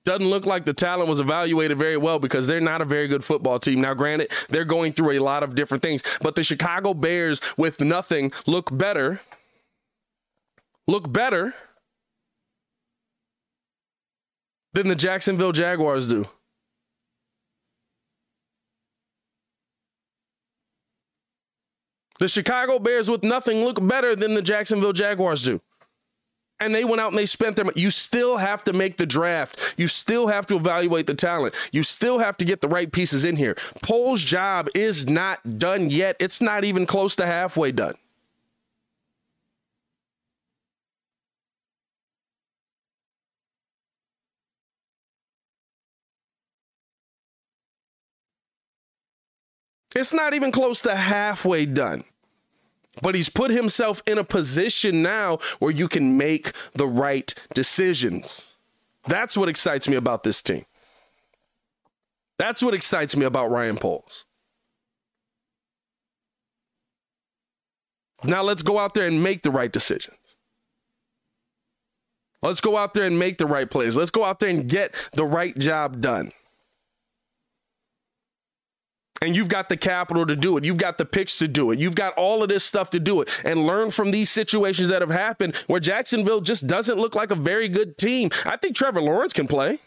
[0.04, 3.22] Doesn't look like the talent was evaluated very well because they're not a very good
[3.22, 3.80] football team.
[3.80, 7.80] Now, granted, they're going through a lot of different things, but the Chicago Bears with
[7.80, 9.20] nothing look better.
[10.88, 11.54] Look better
[14.72, 16.26] than the Jacksonville Jaguars do.
[22.18, 25.60] The Chicago Bears with nothing look better than the Jacksonville Jaguars do.
[26.60, 29.74] And they went out and they spent their You still have to make the draft.
[29.76, 31.54] You still have to evaluate the talent.
[31.72, 33.56] You still have to get the right pieces in here.
[33.82, 36.16] Poles' job is not done yet.
[36.20, 37.96] It's not even close to halfway done.
[49.94, 52.04] It's not even close to halfway done.
[53.02, 58.56] But he's put himself in a position now where you can make the right decisions.
[59.06, 60.64] That's what excites me about this team.
[62.38, 64.24] That's what excites me about Ryan Poles.
[68.22, 70.16] Now let's go out there and make the right decisions.
[72.42, 73.96] Let's go out there and make the right plays.
[73.96, 76.32] Let's go out there and get the right job done
[79.24, 80.64] and you've got the capital to do it.
[80.64, 81.78] You've got the picks to do it.
[81.78, 85.02] You've got all of this stuff to do it and learn from these situations that
[85.02, 88.30] have happened where Jacksonville just doesn't look like a very good team.
[88.44, 89.78] I think Trevor Lawrence can play.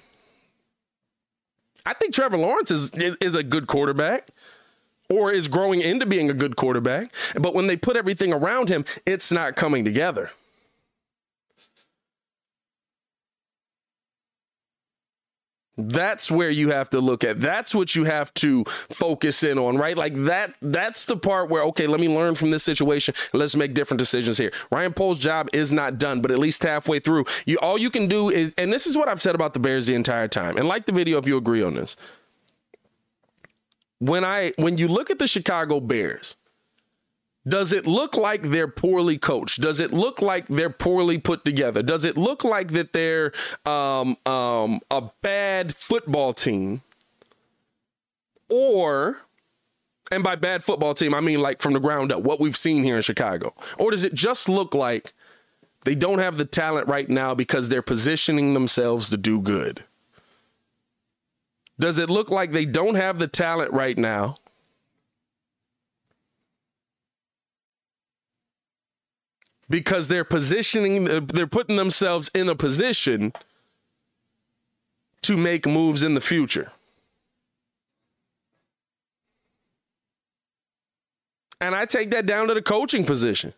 [1.86, 4.30] I think Trevor Lawrence is, is a good quarterback
[5.10, 7.13] or is growing into being a good quarterback.
[7.36, 10.32] But when they put everything around him, it's not coming together.
[15.78, 17.40] That's where you have to look at.
[17.40, 19.96] That's what you have to focus in on, right?
[19.96, 23.13] Like that that's the part where okay, let me learn from this situation.
[23.32, 24.52] Let's make different decisions here.
[24.72, 28.08] Ryan Poles' job is not done, but at least halfway through, you all you can
[28.08, 30.58] do is and this is what I've said about the Bears the entire time.
[30.58, 31.96] And like the video if you agree on this.
[34.00, 36.38] When I when you look at the Chicago Bears,
[37.47, 39.62] does it look like they're poorly coached?
[39.62, 41.81] Does it look like they're poorly put together?
[41.81, 43.31] Does it look like that they're
[43.65, 46.81] um, um, a bad football team?
[48.49, 49.19] Or,
[50.12, 52.83] and by bad football team, I mean like from the ground up, what we've seen
[52.83, 53.53] here in Chicago?
[53.77, 55.13] Or does it just look like
[55.83, 59.83] they don't have the talent right now because they're positioning themselves to do good?
[61.79, 64.38] Does it look like they don't have the talent right now
[69.69, 73.34] because they're positioning, uh, they're putting themselves in a position
[75.23, 76.71] to make moves in the future.
[81.60, 83.53] And I take that down to the coaching position.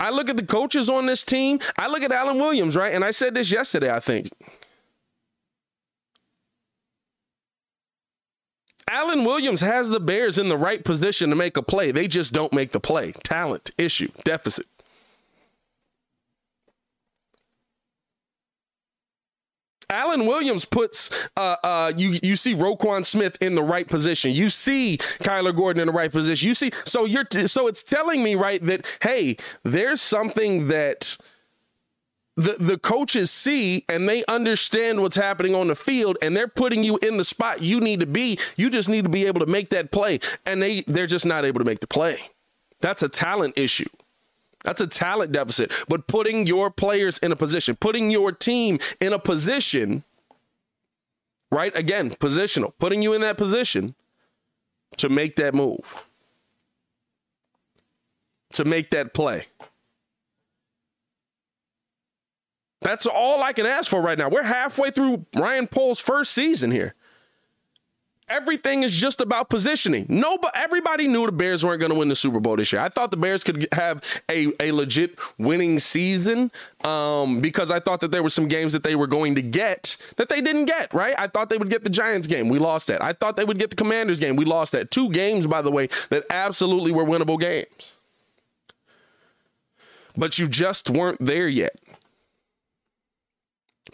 [0.00, 1.60] I look at the coaches on this team.
[1.78, 2.94] I look at Alan Williams, right?
[2.94, 4.30] And I said this yesterday, I think.
[8.90, 11.92] Alan Williams has the Bears in the right position to make a play.
[11.92, 13.12] They just don't make the play.
[13.22, 14.66] Talent, issue, deficit.
[19.88, 24.32] Alan Williams puts uh, uh, you you see Roquan Smith in the right position.
[24.32, 26.48] You see Kyler Gordon in the right position.
[26.48, 31.16] You see so you're so it's telling me right that hey, there's something that
[32.40, 36.82] the, the coaches see and they understand what's happening on the field and they're putting
[36.82, 38.38] you in the spot you need to be.
[38.56, 40.20] You just need to be able to make that play.
[40.46, 42.30] And they, they're just not able to make the play.
[42.80, 43.88] That's a talent issue.
[44.64, 45.70] That's a talent deficit.
[45.88, 50.04] But putting your players in a position, putting your team in a position,
[51.50, 51.74] right?
[51.76, 53.94] Again, positional, putting you in that position
[54.96, 55.96] to make that move,
[58.54, 59.46] to make that play.
[62.80, 64.28] That's all I can ask for right now.
[64.28, 66.94] We're halfway through Ryan Poles' first season here.
[68.30, 70.06] Everything is just about positioning.
[70.08, 72.80] No, but everybody knew the Bears weren't going to win the Super Bowl this year.
[72.80, 76.52] I thought the Bears could have a, a legit winning season
[76.84, 79.96] um, because I thought that there were some games that they were going to get
[80.14, 81.16] that they didn't get, right?
[81.18, 82.48] I thought they would get the Giants game.
[82.48, 83.02] We lost that.
[83.02, 84.36] I thought they would get the Commanders game.
[84.36, 84.92] We lost that.
[84.92, 87.96] Two games, by the way, that absolutely were winnable games.
[90.16, 91.76] But you just weren't there yet.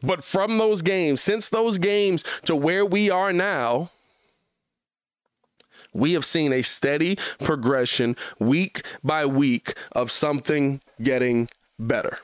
[0.03, 3.91] But from those games, since those games to where we are now,
[5.93, 12.19] we have seen a steady progression week by week of something getting better.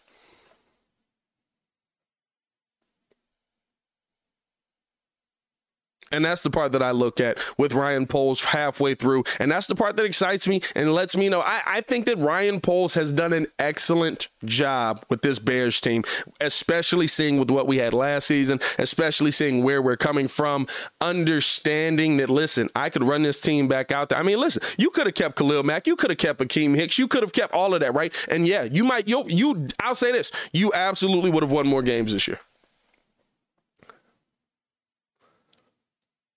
[6.13, 9.25] And that's the part that I look at with Ryan Poles halfway through.
[9.41, 12.19] And that's the part that excites me and lets me know I, I, think that
[12.19, 16.05] Ryan Poles has done an excellent job with this Bears team,
[16.41, 20.67] especially seeing with what we had last season, especially seeing where we're coming from,
[21.01, 24.19] understanding that, listen, I could run this team back out there.
[24.19, 26.99] I mean, listen, you could have kept Khalil Mack, you could have kept Akiem Hicks,
[26.99, 28.15] you could have kept all of that, right?
[28.29, 31.83] And yeah, you might, you, you, I'll say this, you absolutely would have won more
[31.83, 32.41] games this year.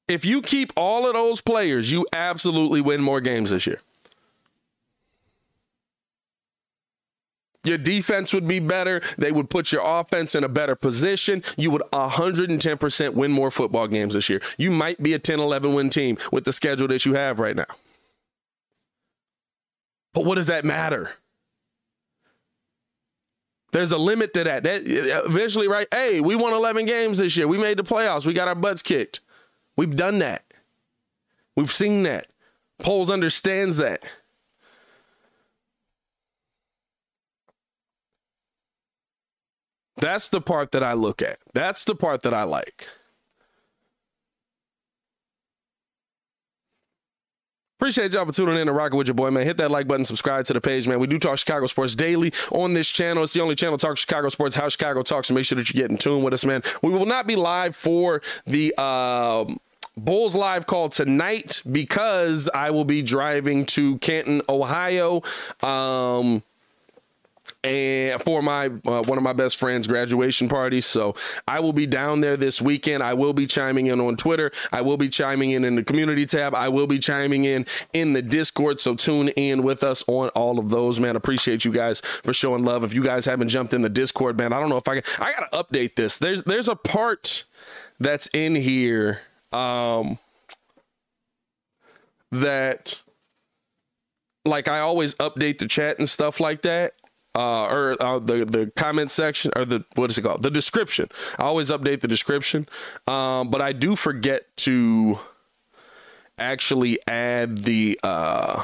[0.07, 3.81] If you keep all of those players, you absolutely win more games this year.
[7.63, 9.01] Your defense would be better.
[9.17, 11.43] They would put your offense in a better position.
[11.57, 14.39] You would 110% win more football games this year.
[14.57, 17.55] You might be a 10 11 win team with the schedule that you have right
[17.55, 17.65] now.
[20.13, 21.13] But what does that matter?
[23.71, 24.63] There's a limit to that.
[24.63, 25.87] That eventually, right?
[25.91, 27.47] Hey, we won 11 games this year.
[27.47, 28.25] We made the playoffs.
[28.25, 29.19] We got our butts kicked.
[29.77, 30.43] We've done that.
[31.55, 32.27] We've seen that.
[32.79, 34.03] Poles understands that.
[39.97, 41.39] That's the part that I look at.
[41.53, 42.87] That's the part that I like.
[47.77, 49.45] Appreciate y'all for tuning in and rocking with your boy, man.
[49.45, 50.97] Hit that like button, subscribe to the page, man.
[50.97, 53.23] We do talk Chicago sports daily on this channel.
[53.23, 55.27] It's the only channel talk Chicago sports, how Chicago talks.
[55.27, 56.63] So make sure that you get in tune with us, man.
[56.81, 59.43] We will not be live for the uh,
[59.97, 65.21] Bulls live call tonight because I will be driving to Canton, Ohio.
[65.61, 66.43] Um,
[67.65, 70.81] and for my uh, one of my best friends graduation party.
[70.81, 71.15] So
[71.47, 73.01] i will be down there this weekend.
[73.01, 74.51] I will be chiming in on twitter.
[74.71, 76.53] I will be chiming in in the community tab.
[76.53, 78.79] I will be chiming in in the discord.
[78.79, 81.15] So tune in with us on all of those man.
[81.15, 82.83] Appreciate you guys for showing love.
[82.83, 85.23] If you guys haven't jumped in the discord man i don't know if i can
[85.23, 86.17] i gotta update this.
[86.17, 87.45] There's there's a part
[87.99, 90.19] that's in here um
[92.31, 93.01] that
[94.43, 96.93] like I always update the chat and stuff like that
[97.35, 101.09] uh, or uh, the the comment section or the what is it called the description.
[101.37, 102.67] I always update the description,
[103.07, 105.19] um, but I do forget to
[106.37, 108.63] actually add the uh,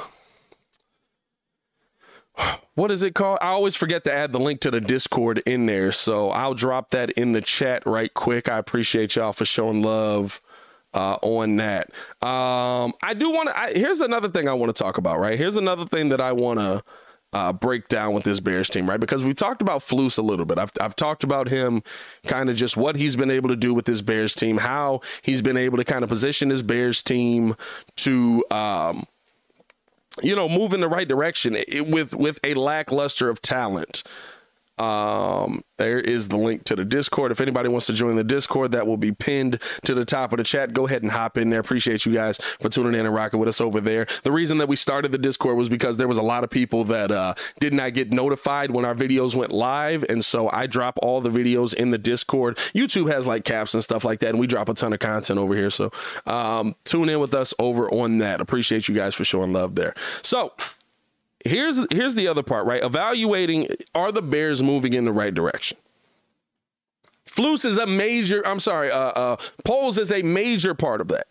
[2.76, 3.40] what is it called?
[3.42, 6.92] I always forget to add the link to the Discord in there, so I'll drop
[6.92, 8.48] that in the chat right quick.
[8.48, 10.40] I appreciate y'all for showing love
[10.94, 11.90] uh, on that.
[12.22, 13.78] Um, I do want to.
[13.78, 15.20] Here's another thing I want to talk about.
[15.20, 16.84] Right here's another thing that I want to
[17.34, 19.00] uh, break down with this Bears team, right?
[19.00, 20.58] Because we've talked about Flus a little bit.
[20.58, 21.82] I've, I've talked about him
[22.26, 25.41] kind of just what he's been able to do with this Bears team, how he's
[25.41, 27.56] been able to kind of position his Bears team
[27.98, 29.06] to, um,
[30.22, 34.04] you know, move in the right direction with with a lackluster of talent.
[34.82, 37.32] Um, there is the link to the Discord.
[37.32, 40.38] If anybody wants to join the Discord, that will be pinned to the top of
[40.38, 40.74] the chat.
[40.74, 41.60] Go ahead and hop in there.
[41.60, 44.08] Appreciate you guys for tuning in and rocking with us over there.
[44.24, 46.84] The reason that we started the Discord was because there was a lot of people
[46.86, 50.98] that uh, did not get notified when our videos went live, and so I drop
[51.04, 52.58] all the videos in the Discord.
[52.74, 55.38] YouTube has like caps and stuff like that, and we drop a ton of content
[55.38, 55.70] over here.
[55.70, 55.91] So
[56.26, 58.41] um, tune in with us over on that.
[58.41, 59.94] Appreciate you guys for showing love there.
[60.24, 60.54] So
[61.45, 62.84] here's here's the other part, right?
[62.84, 65.77] Evaluating are the Bears moving in the right direction?
[67.32, 71.27] Flus is a major, I'm sorry, uh, uh, Poles is a major part of that.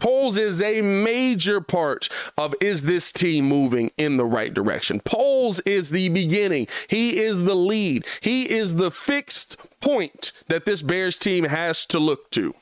[0.00, 4.98] Poles is a major part of is this team moving in the right direction?
[5.00, 6.66] Poles is the beginning.
[6.88, 8.06] He is the lead.
[8.20, 12.54] He is the fixed point that this Bears team has to look to.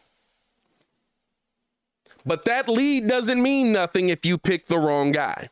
[2.27, 5.49] But that lead doesn't mean nothing if you pick the wrong guy.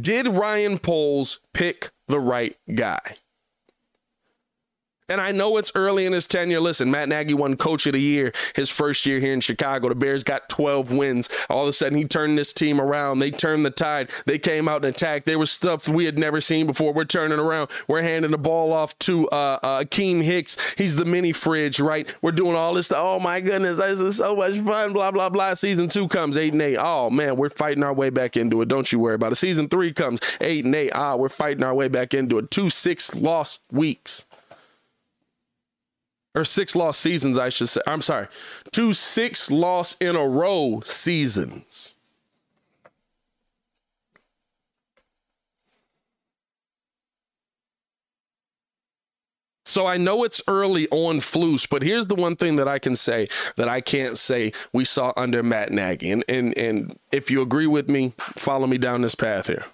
[0.00, 3.18] Did Ryan Poles pick the right guy?
[5.08, 6.60] And I know it's early in his tenure.
[6.60, 9.90] Listen, Matt Nagy won Coach of the Year his first year here in Chicago.
[9.90, 11.28] The Bears got 12 wins.
[11.50, 13.18] All of a sudden, he turned this team around.
[13.18, 14.10] They turned the tide.
[14.24, 15.26] They came out and attacked.
[15.26, 16.94] There was stuff we had never seen before.
[16.94, 17.70] We're turning around.
[17.86, 20.56] We're handing the ball off to uh, uh, Akiem Hicks.
[20.78, 22.12] He's the mini fridge, right?
[22.22, 23.00] We're doing all this stuff.
[23.02, 23.76] Oh, my goodness.
[23.76, 24.94] This is so much fun.
[24.94, 25.52] Blah, blah, blah.
[25.52, 26.78] Season two comes, 8 and 8.
[26.80, 28.68] Oh, man, we're fighting our way back into it.
[28.68, 29.36] Don't you worry about it.
[29.36, 30.90] Season three comes, 8 and 8.
[30.94, 32.50] Ah, we're fighting our way back into it.
[32.50, 34.24] Two six lost weeks
[36.34, 37.80] or six lost seasons, I should say.
[37.86, 38.28] I'm sorry,
[38.72, 41.94] two six loss in a row seasons.
[49.66, 52.94] So I know it's early on Flus, but here's the one thing that I can
[52.94, 56.12] say that I can't say we saw under Matt Nagy.
[56.12, 59.64] And and and if you agree with me, follow me down this path here.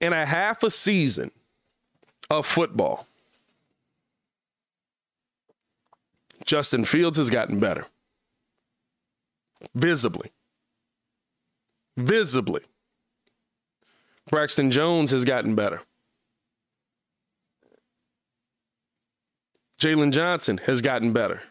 [0.00, 1.30] In a half a season
[2.30, 3.06] of football,
[6.44, 7.86] Justin Fields has gotten better.
[9.74, 10.32] Visibly.
[11.96, 12.62] Visibly.
[14.30, 15.82] Braxton Jones has gotten better.
[19.80, 21.42] Jaylon Johnson has gotten better.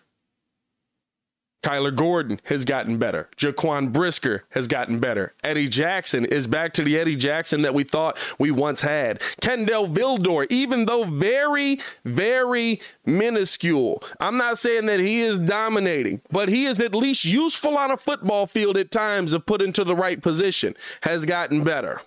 [1.63, 3.29] Kyler Gordon has gotten better.
[3.37, 5.33] Jaquan Brisker has gotten better.
[5.43, 9.21] Eddie Jackson is back to the Eddie Jackson that we thought we once had.
[9.41, 16.49] Kindle Vildor, even though very, very minuscule, I'm not saying that he is dominating, but
[16.49, 19.95] he is at least useful on a football field at times if put into the
[19.95, 22.01] right position, has gotten better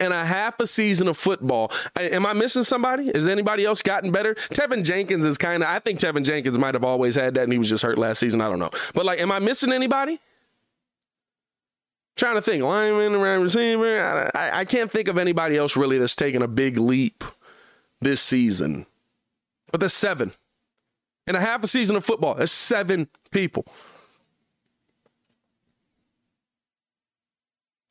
[0.00, 1.72] and a half a season of football.
[1.98, 3.06] Am I missing somebody?
[3.14, 4.34] Has anybody else gotten better?
[4.34, 7.52] Teven Jenkins is kind of, I think Teven Jenkins might have always had that and
[7.52, 8.40] he was just hurt last season.
[8.40, 8.70] I don't know.
[8.94, 10.20] But like, am I missing anybody?
[12.16, 14.30] Trying to think, lineman, around receiver.
[14.34, 17.22] I, I, can't think of anybody else really that's taken a big leap
[18.00, 18.86] this season.
[19.70, 20.32] But that's seven.
[21.26, 23.66] A half a season of football, That's seven people.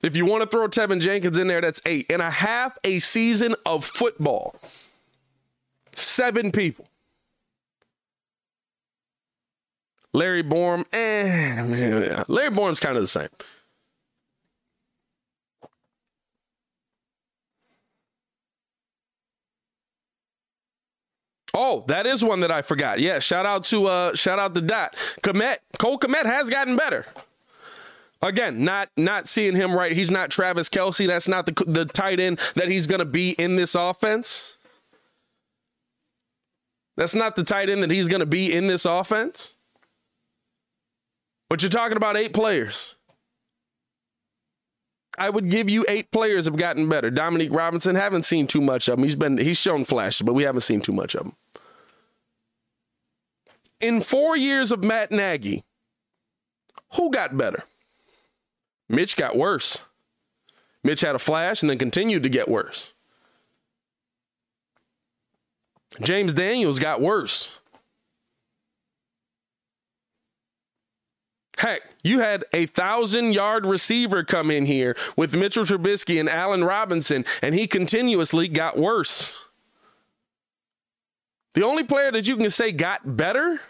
[0.06, 3.00] If you want to throw Teven Jenkins in there, that's eight and a half a
[3.00, 4.56] season of football.
[5.94, 6.88] Seven people.
[10.14, 13.30] Larry Borom, eh, Larry Borom's kind of the same.
[21.56, 23.00] Oh, that is one that I forgot.
[23.00, 24.96] Yeah, shout out to uh shout out to Dot.
[25.24, 25.58] Kmet.
[25.80, 27.08] Cole Kmet has gotten better.
[28.26, 29.92] Again, not not seeing him right.
[29.92, 31.06] He's not Travis Kelce.
[31.06, 34.58] That's not the the tight end that he's going to be in this offense.
[36.98, 39.58] That's not the tight end that he's going to be in this offense.
[41.50, 42.96] But you're talking about eight players.
[45.20, 47.12] I would give you eight players have gotten better.
[47.12, 49.04] Dominique Robinson haven't seen too much of him.
[49.04, 51.34] He's been he's shown flashes, but we haven't seen too much of him.
[53.80, 55.64] In four years of Matt Nagy,
[56.94, 57.66] who got better?
[58.88, 59.84] Mitch got worse.
[60.84, 62.94] Mitch had a flash and then continued to get worse.
[66.02, 67.60] James Daniels got worse.
[71.58, 76.64] Heck, you had a thousand yard receiver come in here with Mitchell Trubisky and Allen
[76.64, 79.48] Robinson, and he continuously got worse.
[81.54, 83.62] The only player that you can say got better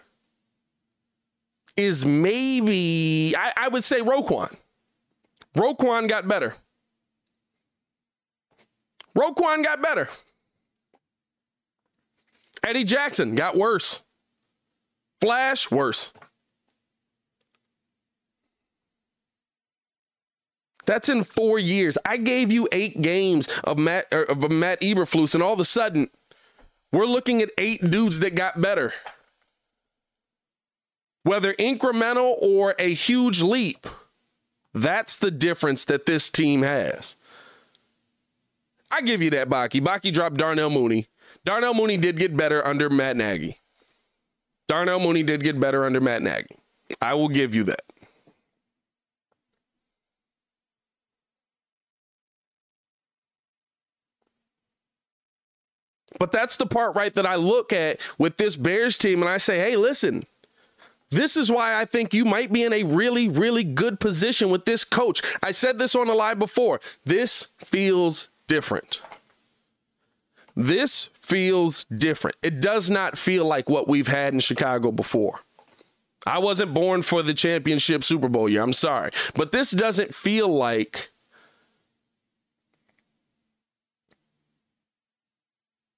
[1.77, 4.55] is maybe, I, I would say Roquan.
[5.55, 6.55] Roquan got better.
[9.17, 10.09] Roquan got better.
[12.65, 14.03] Eddie Jackson got worse.
[15.21, 16.11] Flash, worse.
[20.85, 21.97] That's in four years.
[22.05, 25.65] I gave you eight games of Matt er, of Matt Eberflus, and all of a
[25.65, 26.09] sudden,
[26.91, 28.93] we're looking at eight dudes that got better.
[31.23, 33.87] Whether incremental or a huge leap,
[34.75, 37.15] that's the difference that this team has.
[38.91, 39.81] I give you that, Baki.
[39.81, 41.07] Baki dropped Darnell Mooney.
[41.45, 43.57] Darnell Mooney did get better under Matt Nagy.
[44.67, 46.55] Darnell Mooney did get better under Matt Nagy.
[47.01, 47.81] I will give you that.
[56.19, 59.37] But that's the part, right, that I look at with this Bears team and I
[59.37, 60.23] say, hey, listen,
[61.09, 64.65] this is why I think you might be in a really, really good position with
[64.65, 65.21] this coach.
[65.43, 66.79] I said this on the live before.
[67.05, 69.01] This feels different.
[70.55, 72.37] This feels different.
[72.41, 75.41] It does not feel like what we've had in Chicago before.
[76.25, 78.63] I wasn't born for the championship Super Bowl year.
[78.63, 79.11] I'm sorry.
[79.35, 81.11] But this doesn't feel like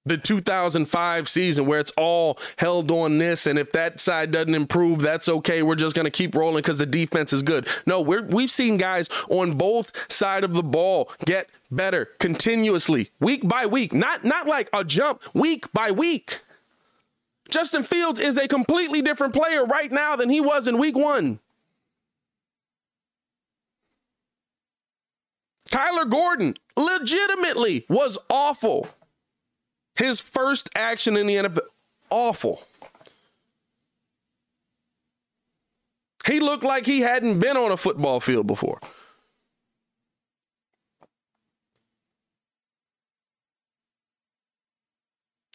[0.08, 5.02] the 2005 season where it's all held on this and if that side doesn't improve
[5.02, 5.64] that's okay.
[5.64, 7.68] We're just going to keep rolling cuz the defense is good.
[7.86, 13.48] No we're we've seen guys on both side of the ball get better continuously week
[13.48, 13.94] by week.
[13.94, 16.42] Not not like a jump week by week.
[17.50, 21.40] Justin Fields is a completely different player right now than he was in week 1
[25.72, 28.90] Kyler Gordon legitimately was awful
[29.98, 31.68] his first action in the NFL,
[32.10, 32.64] awful.
[36.26, 38.80] He looked like he hadn't been on a football field before.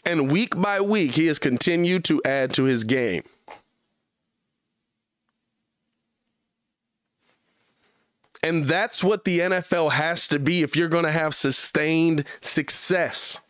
[0.05, 3.23] And week by week, he has continued to add to his game.
[8.43, 13.41] And that's what the NFL has to be if you're going to have sustained success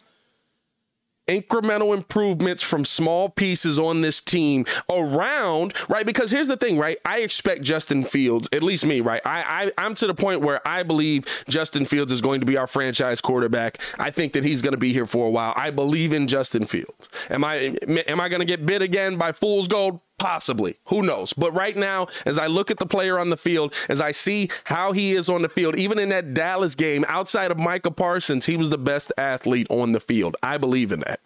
[1.41, 6.05] incremental improvements from small pieces on this team around, right?
[6.05, 6.99] Because here's the thing, right?
[7.05, 9.23] I expect Justin Fields, at least me, right?
[9.25, 12.57] I, I I'm to the point where I believe Justin Fields is going to be
[12.57, 13.81] our franchise quarterback.
[13.99, 15.55] I think that he's going to be here for a while.
[15.57, 17.09] I believe in Justin Fields.
[17.31, 17.77] Am I
[18.07, 20.01] am I going to get bit again by Fool's Gold?
[20.23, 20.77] Possibly.
[20.85, 21.33] Who knows?
[21.33, 24.51] But right now, as I look at the player on the field, as I see
[24.63, 28.47] how he is on the field, even in that Dallas game, outside of Micah Parsons,
[28.47, 30.37] he was the best athlete on the field.
[30.41, 31.19] I believe in that.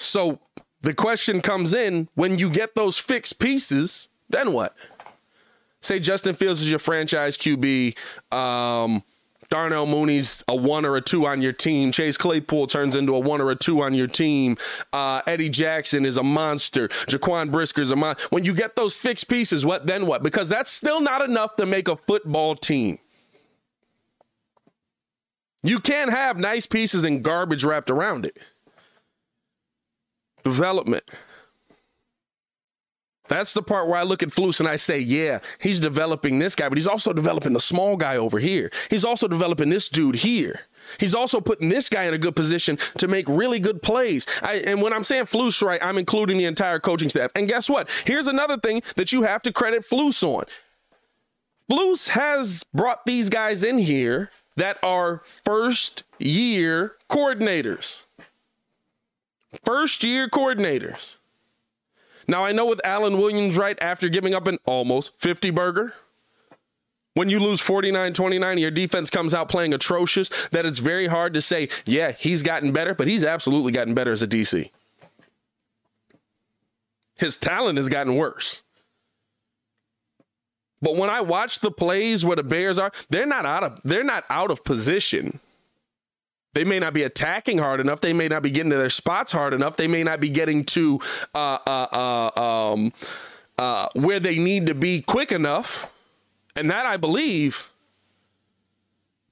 [0.00, 0.40] So
[0.80, 4.76] the question comes in when you get those fixed pieces, then what?
[5.82, 7.96] Say Justin Fields is your franchise QB.
[8.34, 9.04] Um,
[9.48, 11.92] Darnell Mooney's a one or a two on your team.
[11.92, 14.56] Chase Claypool turns into a one or a two on your team.
[14.92, 16.88] Uh, Eddie Jackson is a monster.
[16.88, 18.26] Jaquan Brisker's a monster.
[18.30, 20.22] When you get those fixed pieces, what then what?
[20.22, 22.98] Because that's still not enough to make a football team.
[25.62, 28.38] You can't have nice pieces and garbage wrapped around it.
[30.44, 31.02] Development.
[33.28, 36.54] That's the part where I look at Flus and I say, yeah, he's developing this
[36.54, 38.70] guy, but he's also developing the small guy over here.
[38.90, 40.60] He's also developing this dude here.
[40.98, 44.26] He's also putting this guy in a good position to make really good plays.
[44.42, 47.30] I, and when I'm saying Flus, right, I'm including the entire coaching staff.
[47.34, 47.90] And guess what?
[48.04, 50.44] Here's another thing that you have to credit Flus on.
[51.70, 58.04] Flus has brought these guys in here that are first year coordinators.
[59.64, 61.18] First year coordinators.
[62.28, 65.94] Now, I know with Alan Williams, right, after giving up an almost 50 burger,
[67.14, 71.32] when you lose 49 29, your defense comes out playing atrocious, that it's very hard
[71.34, 74.70] to say, yeah, he's gotten better, but he's absolutely gotten better as a DC.
[77.18, 78.62] His talent has gotten worse.
[80.82, 84.04] But when I watch the plays where the Bears are, they're not out of they're
[84.04, 85.40] not out of position.
[86.56, 88.00] They may not be attacking hard enough.
[88.00, 89.76] They may not be getting to their spots hard enough.
[89.76, 90.98] They may not be getting to
[91.34, 92.94] uh, uh, uh, um,
[93.58, 95.92] uh, where they need to be quick enough.
[96.56, 97.70] And that I believe.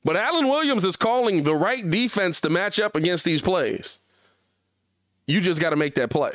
[0.04, 4.00] But Alan Williams is calling the right defense to match up against these plays.
[5.26, 6.32] You just got to make that play.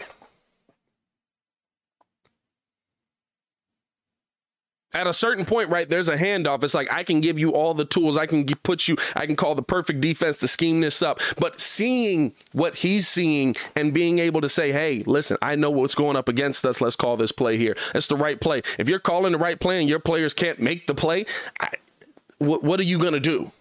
[4.93, 6.63] At a certain point, right, there's a handoff.
[6.63, 8.17] It's like I can give you all the tools.
[8.17, 11.19] I can put you, I can call the perfect defense to scheme this up.
[11.37, 15.93] But seeing what he's seeing and being able to say, hey, listen, I know what's
[15.93, 16.81] going up against us.
[16.81, 17.77] Let's call this play here.
[17.93, 18.63] It's the right play.
[18.79, 21.25] If you're calling the right play and your players can't make the play,
[21.59, 21.69] I,
[22.39, 23.51] what, what are you going to do?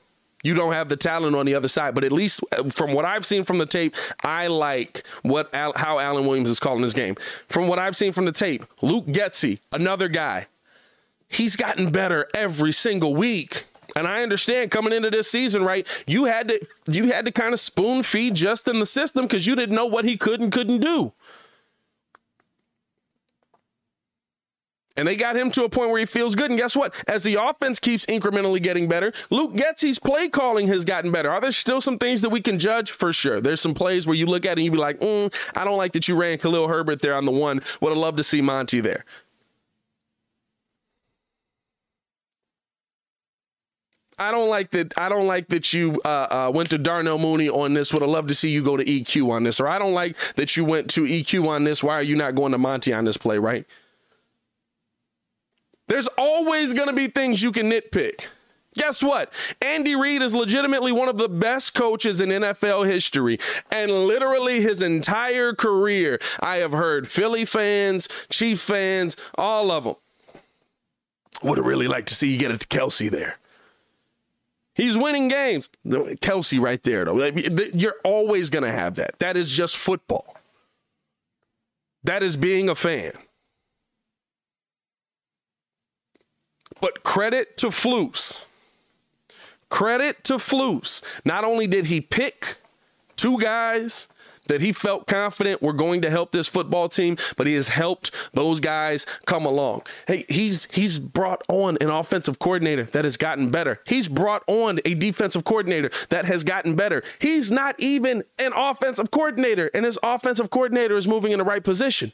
[0.44, 1.94] you don't have the talent on the other side.
[1.96, 5.98] But at least uh, from what I've seen from the tape, I like what how
[5.98, 7.16] Alan Williams is calling this game.
[7.48, 10.46] From what I've seen from the tape, Luke Getsy, another guy
[11.28, 13.64] he's gotten better every single week.
[13.96, 15.86] And I understand coming into this season, right?
[16.06, 19.56] You had to you had to kind of spoon feed Justin the system because you
[19.56, 21.12] didn't know what he could and couldn't do.
[24.98, 26.50] And they got him to a point where he feels good.
[26.50, 26.92] And guess what?
[27.06, 31.30] As the offense keeps incrementally getting better, Luke Getsy's play calling has gotten better.
[31.30, 32.90] Are there still some things that we can judge?
[32.90, 33.40] For sure.
[33.40, 35.76] There's some plays where you look at it and you be like, mm, I don't
[35.76, 37.60] like that you ran Khalil Herbert there on the one.
[37.80, 39.04] Would have loved to see Monty there.
[44.18, 44.92] I don't like that.
[44.98, 47.92] I don't like that you uh, uh, went to Darnell Mooney on this.
[47.92, 49.60] Would have loved to see you go to EQ on this.
[49.60, 51.82] Or I don't like that you went to EQ on this.
[51.82, 53.38] Why are you not going to Monty on this play?
[53.38, 53.66] Right?
[55.86, 58.26] There's always going to be things you can nitpick.
[58.74, 59.32] Guess what?
[59.60, 63.38] Andy Reid is legitimately one of the best coaches in NFL history.
[63.72, 69.94] And literally his entire career, I have heard Philly fans, Chief fans, all of them
[71.42, 73.38] would have really liked to see you get it to Kelce there.
[74.78, 75.68] He's winning games.
[75.84, 77.26] Kelce, right there, though.
[77.74, 79.18] You're always going to have that.
[79.18, 80.36] That is just football.
[82.04, 83.12] That is being a fan.
[86.80, 88.44] But credit to Flus.
[89.68, 91.02] Credit to Flus.
[91.24, 92.58] Not only did he pick
[93.16, 94.06] two guys
[94.48, 98.10] that he felt confident were going to help this football team, but he has helped
[98.32, 99.82] those guys come along.
[100.06, 103.80] Hey, he's he's brought on an offensive coordinator that has gotten better.
[103.86, 107.02] He's brought on a defensive coordinator that has gotten better.
[107.18, 111.62] He's not even an offensive coordinator, and his offensive coordinator is moving in the right
[111.62, 112.12] position.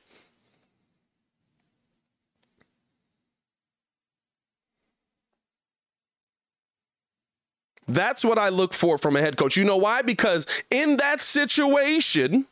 [7.86, 9.56] That's what I look for from a head coach.
[9.56, 10.02] You know why?
[10.02, 12.46] Because in that situation,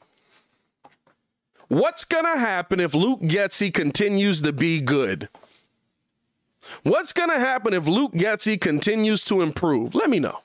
[1.69, 5.29] what's going to happen if Luke Getsy continues to be good?
[6.83, 9.95] What's going to happen if Luke Getsy continues to improve?
[9.95, 10.41] Let me know.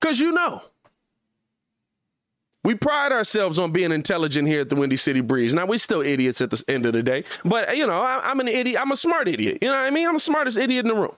[0.00, 0.62] Because you know.
[2.62, 5.54] We pride ourselves on being intelligent here at the Windy City Breeze.
[5.54, 8.38] Now, we're still idiots at the end of the day, but, you know, I, am
[8.38, 8.78] an idiot.
[8.78, 9.58] I'm a smart idiot.
[9.62, 10.06] You know what I mean?
[10.06, 11.14] I'm the smartest idiot in the room.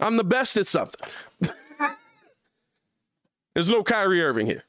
[0.00, 1.08] I'm the best at something.
[3.54, 4.64] There's no Kyrie Irving here.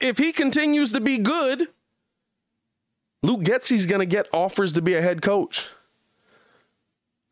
[0.00, 1.68] If he continues to be good,
[3.22, 5.70] Luke Getsy's going to get offers to be a head coach.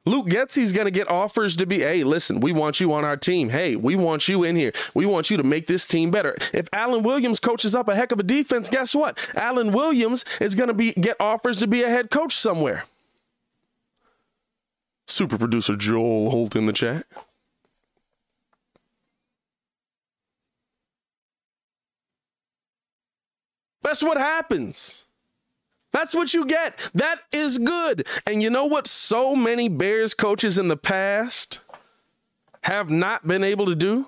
[0.06, 3.16] Luke Getsy's going to get offers to be, hey, listen, we want you on our
[3.16, 3.50] team.
[3.50, 4.72] Hey, we want you in here.
[4.94, 6.36] We want you to make this team better.
[6.54, 9.18] If Alan Williams coaches up a heck of a defense, guess what?
[9.34, 12.84] Alan Williams is going to be get offers to be a head coach somewhere.
[15.20, 17.04] Super producer Joel Holt in the chat.
[23.82, 25.04] That's what happens.
[25.92, 26.90] That's what you get.
[26.94, 28.06] That is good.
[28.26, 28.86] And you know what?
[28.86, 31.58] So many Bears coaches in the past
[32.62, 34.06] have not been able to do.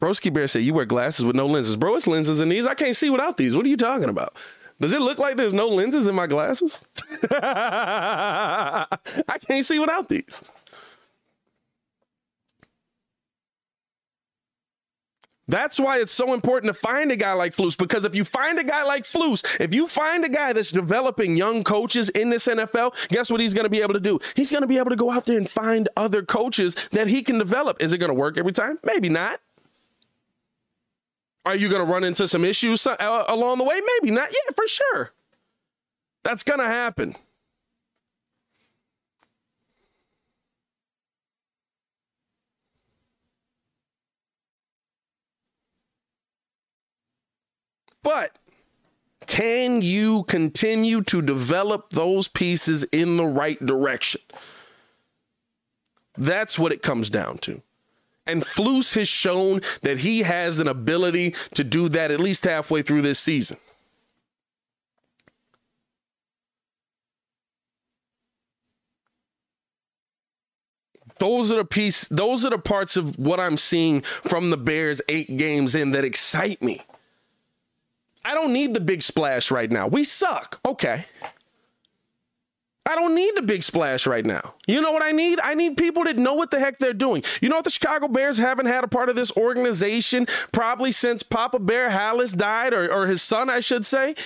[0.00, 1.74] Broski Bear said, You wear glasses with no lenses.
[1.74, 2.64] Bro, it's lenses in these.
[2.64, 3.56] I can't see without these.
[3.56, 4.36] What are you talking about?
[4.82, 6.84] Does it look like there's no lenses in my glasses?
[7.30, 8.88] I
[9.46, 10.42] can't see without these.
[15.46, 18.58] That's why it's so important to find a guy like Flus because if you find
[18.58, 22.48] a guy like Flus, if you find a guy that's developing young coaches in this
[22.48, 24.18] NFL, guess what he's going to be able to do?
[24.34, 27.22] He's going to be able to go out there and find other coaches that he
[27.22, 27.80] can develop.
[27.80, 28.80] Is it going to work every time?
[28.82, 29.38] Maybe not.
[31.44, 33.80] Are you going to run into some issues uh, along the way?
[34.00, 34.30] Maybe not.
[34.30, 35.12] Yeah, for sure.
[36.22, 37.16] That's going to happen.
[48.02, 48.38] But
[49.26, 54.20] can you continue to develop those pieces in the right direction?
[56.16, 57.62] That's what it comes down to.
[58.26, 62.82] And Flus has shown that he has an ability to do that at least halfway
[62.82, 63.56] through this season.
[71.18, 75.00] Those are the piece, those are the parts of what I'm seeing from the Bears
[75.08, 76.82] eight games in that excite me.
[78.24, 79.86] I don't need the big splash right now.
[79.86, 80.58] We suck.
[80.66, 81.06] Okay.
[82.84, 84.54] I don't need the big splash right now.
[84.66, 85.38] You know what I need?
[85.40, 87.22] I need people that know what the heck they're doing.
[87.40, 87.64] You know what?
[87.64, 92.36] The Chicago Bears haven't had a part of this organization probably since Papa Bear Halas
[92.36, 94.16] died, or, or his son, I should say.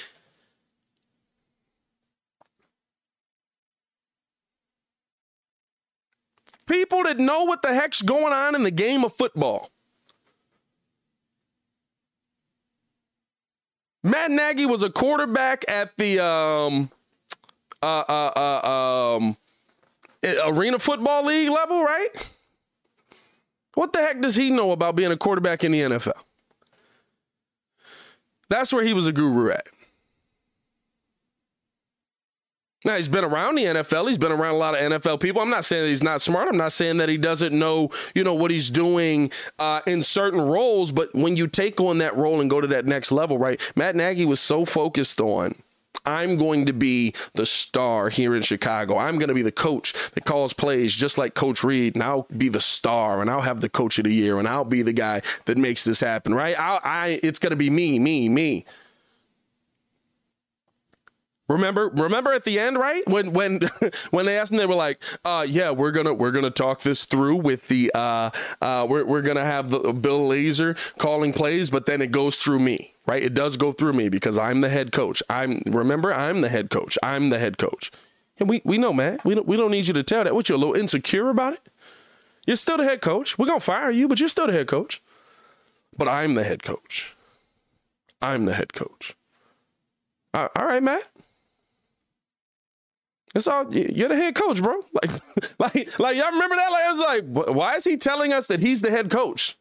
[6.66, 9.70] People that know what the heck's going on in the game of football.
[14.02, 16.90] Matt Nagy was a quarterback at the um,
[17.86, 19.36] uh, uh, uh, um,
[20.44, 22.08] arena football league level, right?
[23.74, 26.18] What the heck does he know about being a quarterback in the NFL?
[28.48, 29.66] That's where he was a guru at.
[32.84, 34.06] Now, he's been around the NFL.
[34.06, 35.42] He's been around a lot of NFL people.
[35.42, 36.48] I'm not saying that he's not smart.
[36.48, 40.40] I'm not saying that he doesn't know, you know, what he's doing uh, in certain
[40.40, 40.92] roles.
[40.92, 43.60] But when you take on that role and go to that next level, right?
[43.74, 45.56] Matt Nagy was so focused on
[46.06, 48.96] I'm going to be the star here in Chicago.
[48.96, 52.26] I'm going to be the coach that calls plays just like Coach Reid, and I'll
[52.36, 54.92] be the star, and I'll have the coach of the year, and I'll be the
[54.92, 56.34] guy that makes this happen.
[56.34, 56.58] Right?
[56.58, 58.64] I, I it's going to be me, me, me.
[61.48, 63.06] Remember, remember at the end, right?
[63.06, 63.60] When when
[64.10, 67.04] when they asked him, they were like, uh, "Yeah, we're gonna we're gonna talk this
[67.04, 68.30] through with the uh,
[68.60, 72.58] uh, we're we're gonna have the Bill Lazor calling plays, but then it goes through
[72.58, 73.22] me, right?
[73.22, 75.22] It does go through me because I'm the head coach.
[75.30, 76.98] I'm remember, I'm the head coach.
[77.02, 77.90] I'm the head coach.
[78.38, 79.18] And we we know, man.
[79.24, 80.34] We don't we don't need you to tell that.
[80.34, 81.60] What you a little insecure about it?
[82.46, 83.38] You're still the head coach.
[83.38, 85.02] We're gonna fire you, but you're still the head coach.
[85.96, 87.14] But I'm the head coach.
[88.20, 89.16] I'm the head coach.
[90.34, 91.06] Uh, all right, Matt.
[93.34, 94.82] It's all you're the head coach, bro.
[94.92, 95.10] Like,
[95.58, 96.72] like, like y'all remember that?
[96.72, 99.56] Like, I was like, why is he telling us that he's the head coach?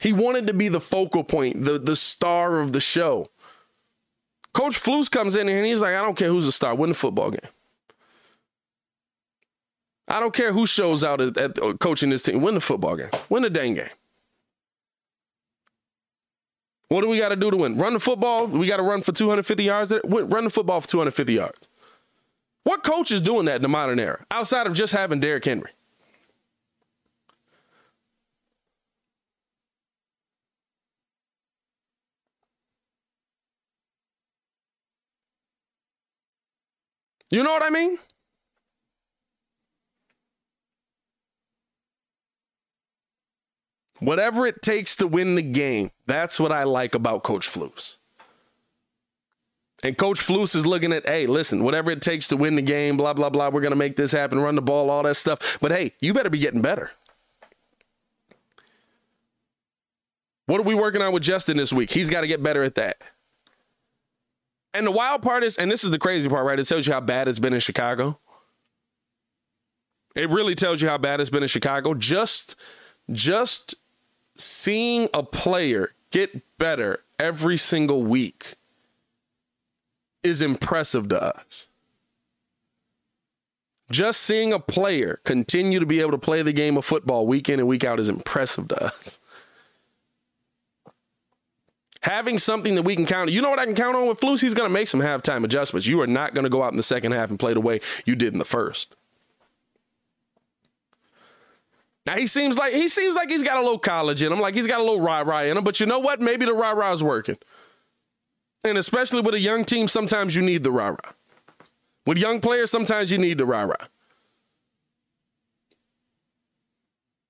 [0.00, 3.30] He wanted to be the focal point, the the star of the show.
[4.54, 6.94] Coach Flus comes in and he's like, I don't care who's the star, win the
[6.94, 7.50] football game.
[10.08, 12.96] I don't care who shows out at, at uh, coaching this team, win the football
[12.96, 13.90] game, win the dang game.
[16.88, 17.76] What do we got to do to win?
[17.76, 18.46] Run the football.
[18.46, 19.92] We got to run for 250 yards.
[20.04, 21.68] Run the football for 250 yards.
[22.64, 25.70] What coach is doing that in the modern era outside of just having Derrick Henry?
[37.30, 37.98] You know what I mean?
[44.00, 45.90] Whatever it takes to win the game.
[46.06, 47.96] That's what I like about Coach Flus.
[49.82, 52.96] And Coach Flus is looking at, hey, listen, whatever it takes to win the game,
[52.96, 55.58] blah, blah, blah, we're going to make this happen, run the ball, all that stuff.
[55.60, 56.90] But hey, you better be getting better.
[60.46, 61.90] What are we working on with Justin this week?
[61.90, 63.02] He's got to get better at that.
[64.78, 66.56] And the wild part is, and this is the crazy part, right?
[66.56, 68.20] It tells you how bad it's been in Chicago.
[70.14, 71.94] It really tells you how bad it's been in Chicago.
[71.94, 72.54] Just,
[73.10, 73.74] just
[74.36, 78.54] seeing a player get better every single week
[80.22, 81.66] is impressive to us.
[83.90, 87.48] Just seeing a player continue to be able to play the game of football week
[87.48, 89.18] in and week out is impressive to us.
[92.08, 94.40] Having something that we can count, you know what I can count on with Flus?
[94.40, 95.86] He's going to make some halftime adjustments.
[95.86, 97.80] You are not going to go out in the second half and play the way
[98.06, 98.96] you did in the first.
[102.06, 104.54] Now he seems like he seems like he's got a little college in him, like
[104.54, 105.64] he's got a little rah rah in him.
[105.64, 106.18] But you know what?
[106.18, 107.36] Maybe the rah rah is working.
[108.64, 111.12] And especially with a young team, sometimes you need the rah rah.
[112.06, 113.86] With young players, sometimes you need the rah rah.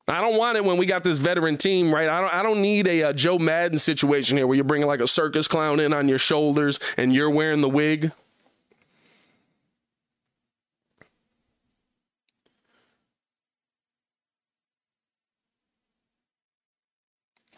[0.09, 2.09] I don't want it when we got this veteran team, right?
[2.09, 2.35] I don't.
[2.35, 5.47] I don't need a, a Joe Maddon situation here where you're bringing like a circus
[5.47, 8.13] clown in on your shoulders and you're wearing the wig.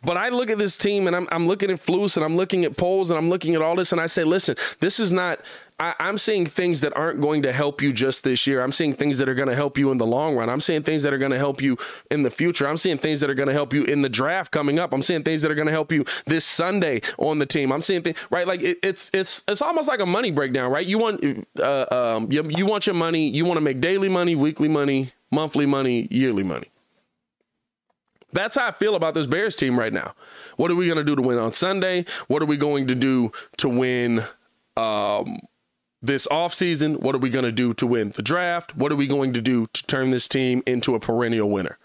[0.02, 2.64] But I look at this team and I'm, I'm looking at Flus and I'm looking
[2.64, 5.40] at Poles and I'm looking at all this and I say, listen, this is not.
[5.78, 8.60] I, am seeing things that aren't going to help you just this year.
[8.60, 10.50] I'm seeing things that are going to help you in the long run.
[10.50, 11.78] I'm seeing things that are going to help you
[12.10, 12.68] in the future.
[12.68, 14.92] I'm seeing things that are going to help you in the draft coming up.
[14.92, 17.72] I'm seeing things that are going to help you this Sunday on the team.
[17.72, 20.86] I'm seeing things right like it, it's it's it's almost like a money breakdown, right?
[20.86, 23.30] You want uh, um, you, you want your money.
[23.30, 26.70] You want to make daily money, weekly money, monthly money, yearly money.
[28.32, 30.14] That's how I feel about this Bears team right now.
[30.56, 32.04] What are we going to do to win on Sunday?
[32.28, 34.22] What are we going to do to win
[34.76, 35.40] um,
[36.02, 37.00] this offseason?
[37.00, 38.76] What are we going to do to win the draft?
[38.76, 41.78] What are we going to do to turn this team into a perennial winner?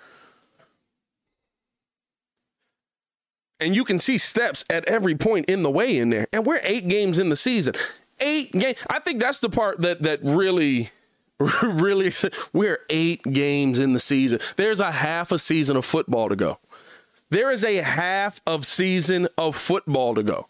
[3.60, 6.28] And you can see steps at every point in the way in there.
[6.34, 7.74] And we're eight games in the season.
[8.20, 8.78] Eight games.
[8.90, 10.90] I think that's the part that that really
[11.64, 12.12] really
[12.54, 14.40] we're eight games in the season.
[14.56, 16.60] There's a half a season of football to go.
[17.30, 20.48] There is a half of season of football to go.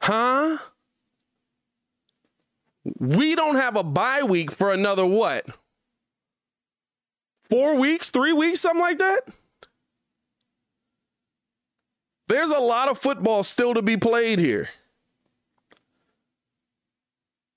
[0.00, 0.58] Huh?
[2.98, 5.46] We don't have a bye week for another what?
[7.50, 9.20] Four weeks, three weeks, something like that?
[12.28, 14.70] There's a lot of football still to be played here.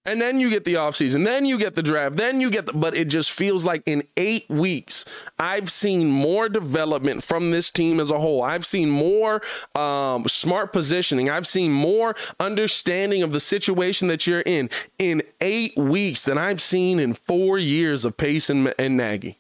[0.06, 2.74] And then you get the offseason, then you get the draft, then you get the,
[2.74, 5.06] but it just feels like in eight weeks,
[5.40, 8.44] I've seen more development from this team as a whole.
[8.44, 9.42] I've seen more
[9.76, 11.30] um, smart positioning.
[11.30, 16.62] I've seen more understanding of the situation that you're in in eight weeks than I've
[16.62, 19.40] seen in four years of Pace and, and Nagy.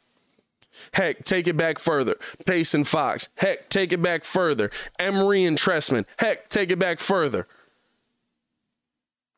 [0.94, 2.16] Heck, take it back further.
[2.46, 3.28] Pace and Fox.
[3.38, 4.72] Heck, take it back further.
[4.98, 6.06] Emery and Trestman.
[6.20, 7.48] Heck, take it back further.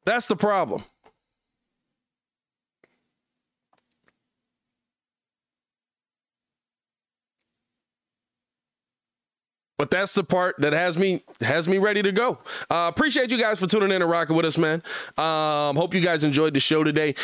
[0.05, 0.83] That's the problem.
[9.77, 12.39] But that's the part that has me has me ready to go.
[12.69, 14.81] Uh, appreciate you guys for tuning in and rocking with us, man.
[15.17, 17.15] Um, hope you guys enjoyed the show today.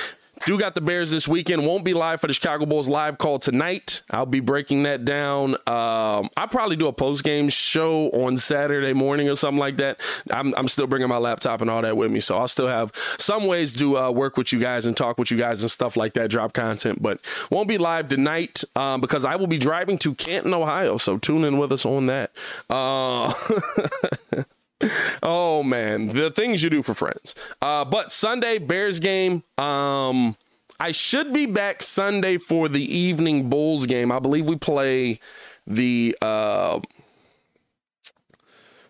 [0.45, 1.67] Do got the Bears this weekend.
[1.67, 4.01] Won't be live for the Chicago Bulls live call tonight.
[4.09, 5.51] I'll be breaking that down.
[5.67, 10.01] Um, I'll probably do a post game show on Saturday morning or something like that.
[10.31, 12.91] I'm, I'm, still bringing my laptop and all that with me, so I'll still have
[13.19, 15.95] some ways to uh, work with you guys and talk with you guys and stuff
[15.95, 16.31] like that.
[16.31, 17.19] Drop content, but
[17.51, 20.97] won't be live tonight um, because I will be driving to Canton, Ohio.
[20.97, 22.31] So tune in with us on that.
[22.69, 23.33] Uh,
[25.23, 27.35] oh man, the things you do for friends.
[27.61, 29.43] Uh, but Sunday Bears game.
[29.57, 30.35] Um,
[30.79, 34.11] I should be back Sunday for the evening Bulls game.
[34.11, 35.19] I believe we play
[35.67, 36.17] the.
[36.21, 36.79] Uh,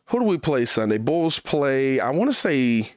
[0.05, 0.97] who do we play Sunday?
[0.97, 1.99] Bulls play.
[1.99, 2.93] I want to say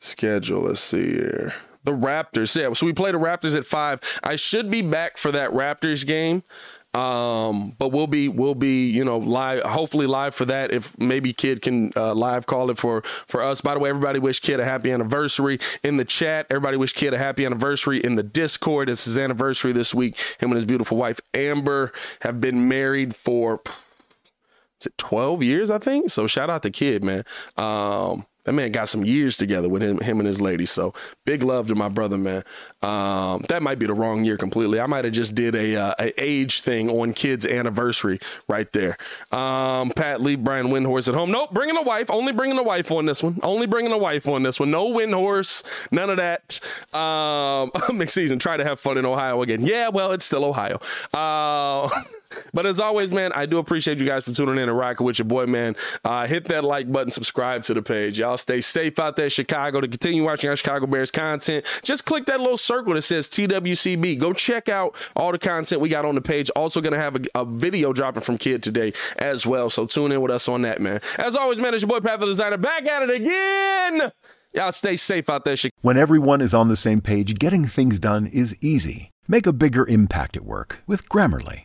[0.00, 0.62] schedule.
[0.62, 1.54] Let's see here.
[1.84, 2.54] The Raptors.
[2.54, 4.00] Yeah, so we play the Raptors at five.
[4.22, 6.44] I should be back for that Raptors game.
[6.94, 10.72] Um, but we'll be we'll be you know live, hopefully live for that.
[10.72, 13.62] If maybe Kid can uh, live call it for for us.
[13.62, 16.46] By the way, everybody wish Kid a happy anniversary in the chat.
[16.50, 18.90] Everybody wish Kid a happy anniversary in the Discord.
[18.90, 20.16] It's his anniversary this week.
[20.38, 23.62] Him and his beautiful wife Amber have been married for.
[24.80, 26.10] Is it 12 years, I think?
[26.10, 27.24] So shout out to Kid, man.
[27.56, 30.66] Um, that man got some years together with him, him and his lady.
[30.66, 32.42] So big love to my brother, man.
[32.82, 34.80] Um, that might be the wrong year completely.
[34.80, 38.18] I might have just did a, uh, a age thing on kids' anniversary
[38.48, 38.96] right there.
[39.30, 41.30] Um, Pat Lee, Brian Windhorse at home.
[41.30, 42.10] Nope, bringing a wife.
[42.10, 43.38] Only bringing a wife on this one.
[43.42, 44.70] Only bringing a wife on this one.
[44.70, 45.62] No Windhorse.
[45.92, 46.58] None of that.
[46.92, 48.40] Um, McSeason.
[48.40, 49.64] Try to have fun in Ohio again.
[49.64, 50.80] Yeah, well, it's still Ohio.
[51.14, 51.88] Uh,
[52.52, 55.18] But as always, man, I do appreciate you guys for tuning in and rocking with
[55.18, 55.76] your boy, man.
[56.04, 58.18] Uh, hit that like button, subscribe to the page.
[58.18, 59.80] Y'all stay safe out there, Chicago.
[59.80, 64.18] To continue watching our Chicago Bears content, just click that little circle that says TWCB.
[64.18, 66.50] Go check out all the content we got on the page.
[66.50, 69.70] Also, going to have a, a, video dropping from Kid today as well.
[69.70, 71.00] So tune in with us on that, man.
[71.18, 74.12] As always, man, it's your boy, Pat the Designer, back at it again.
[74.54, 75.78] Y'all stay safe out there, Chicago.
[75.80, 79.10] When everyone is on the same page, getting things done is easy.
[79.28, 81.64] Make a bigger impact at work with Grammarly.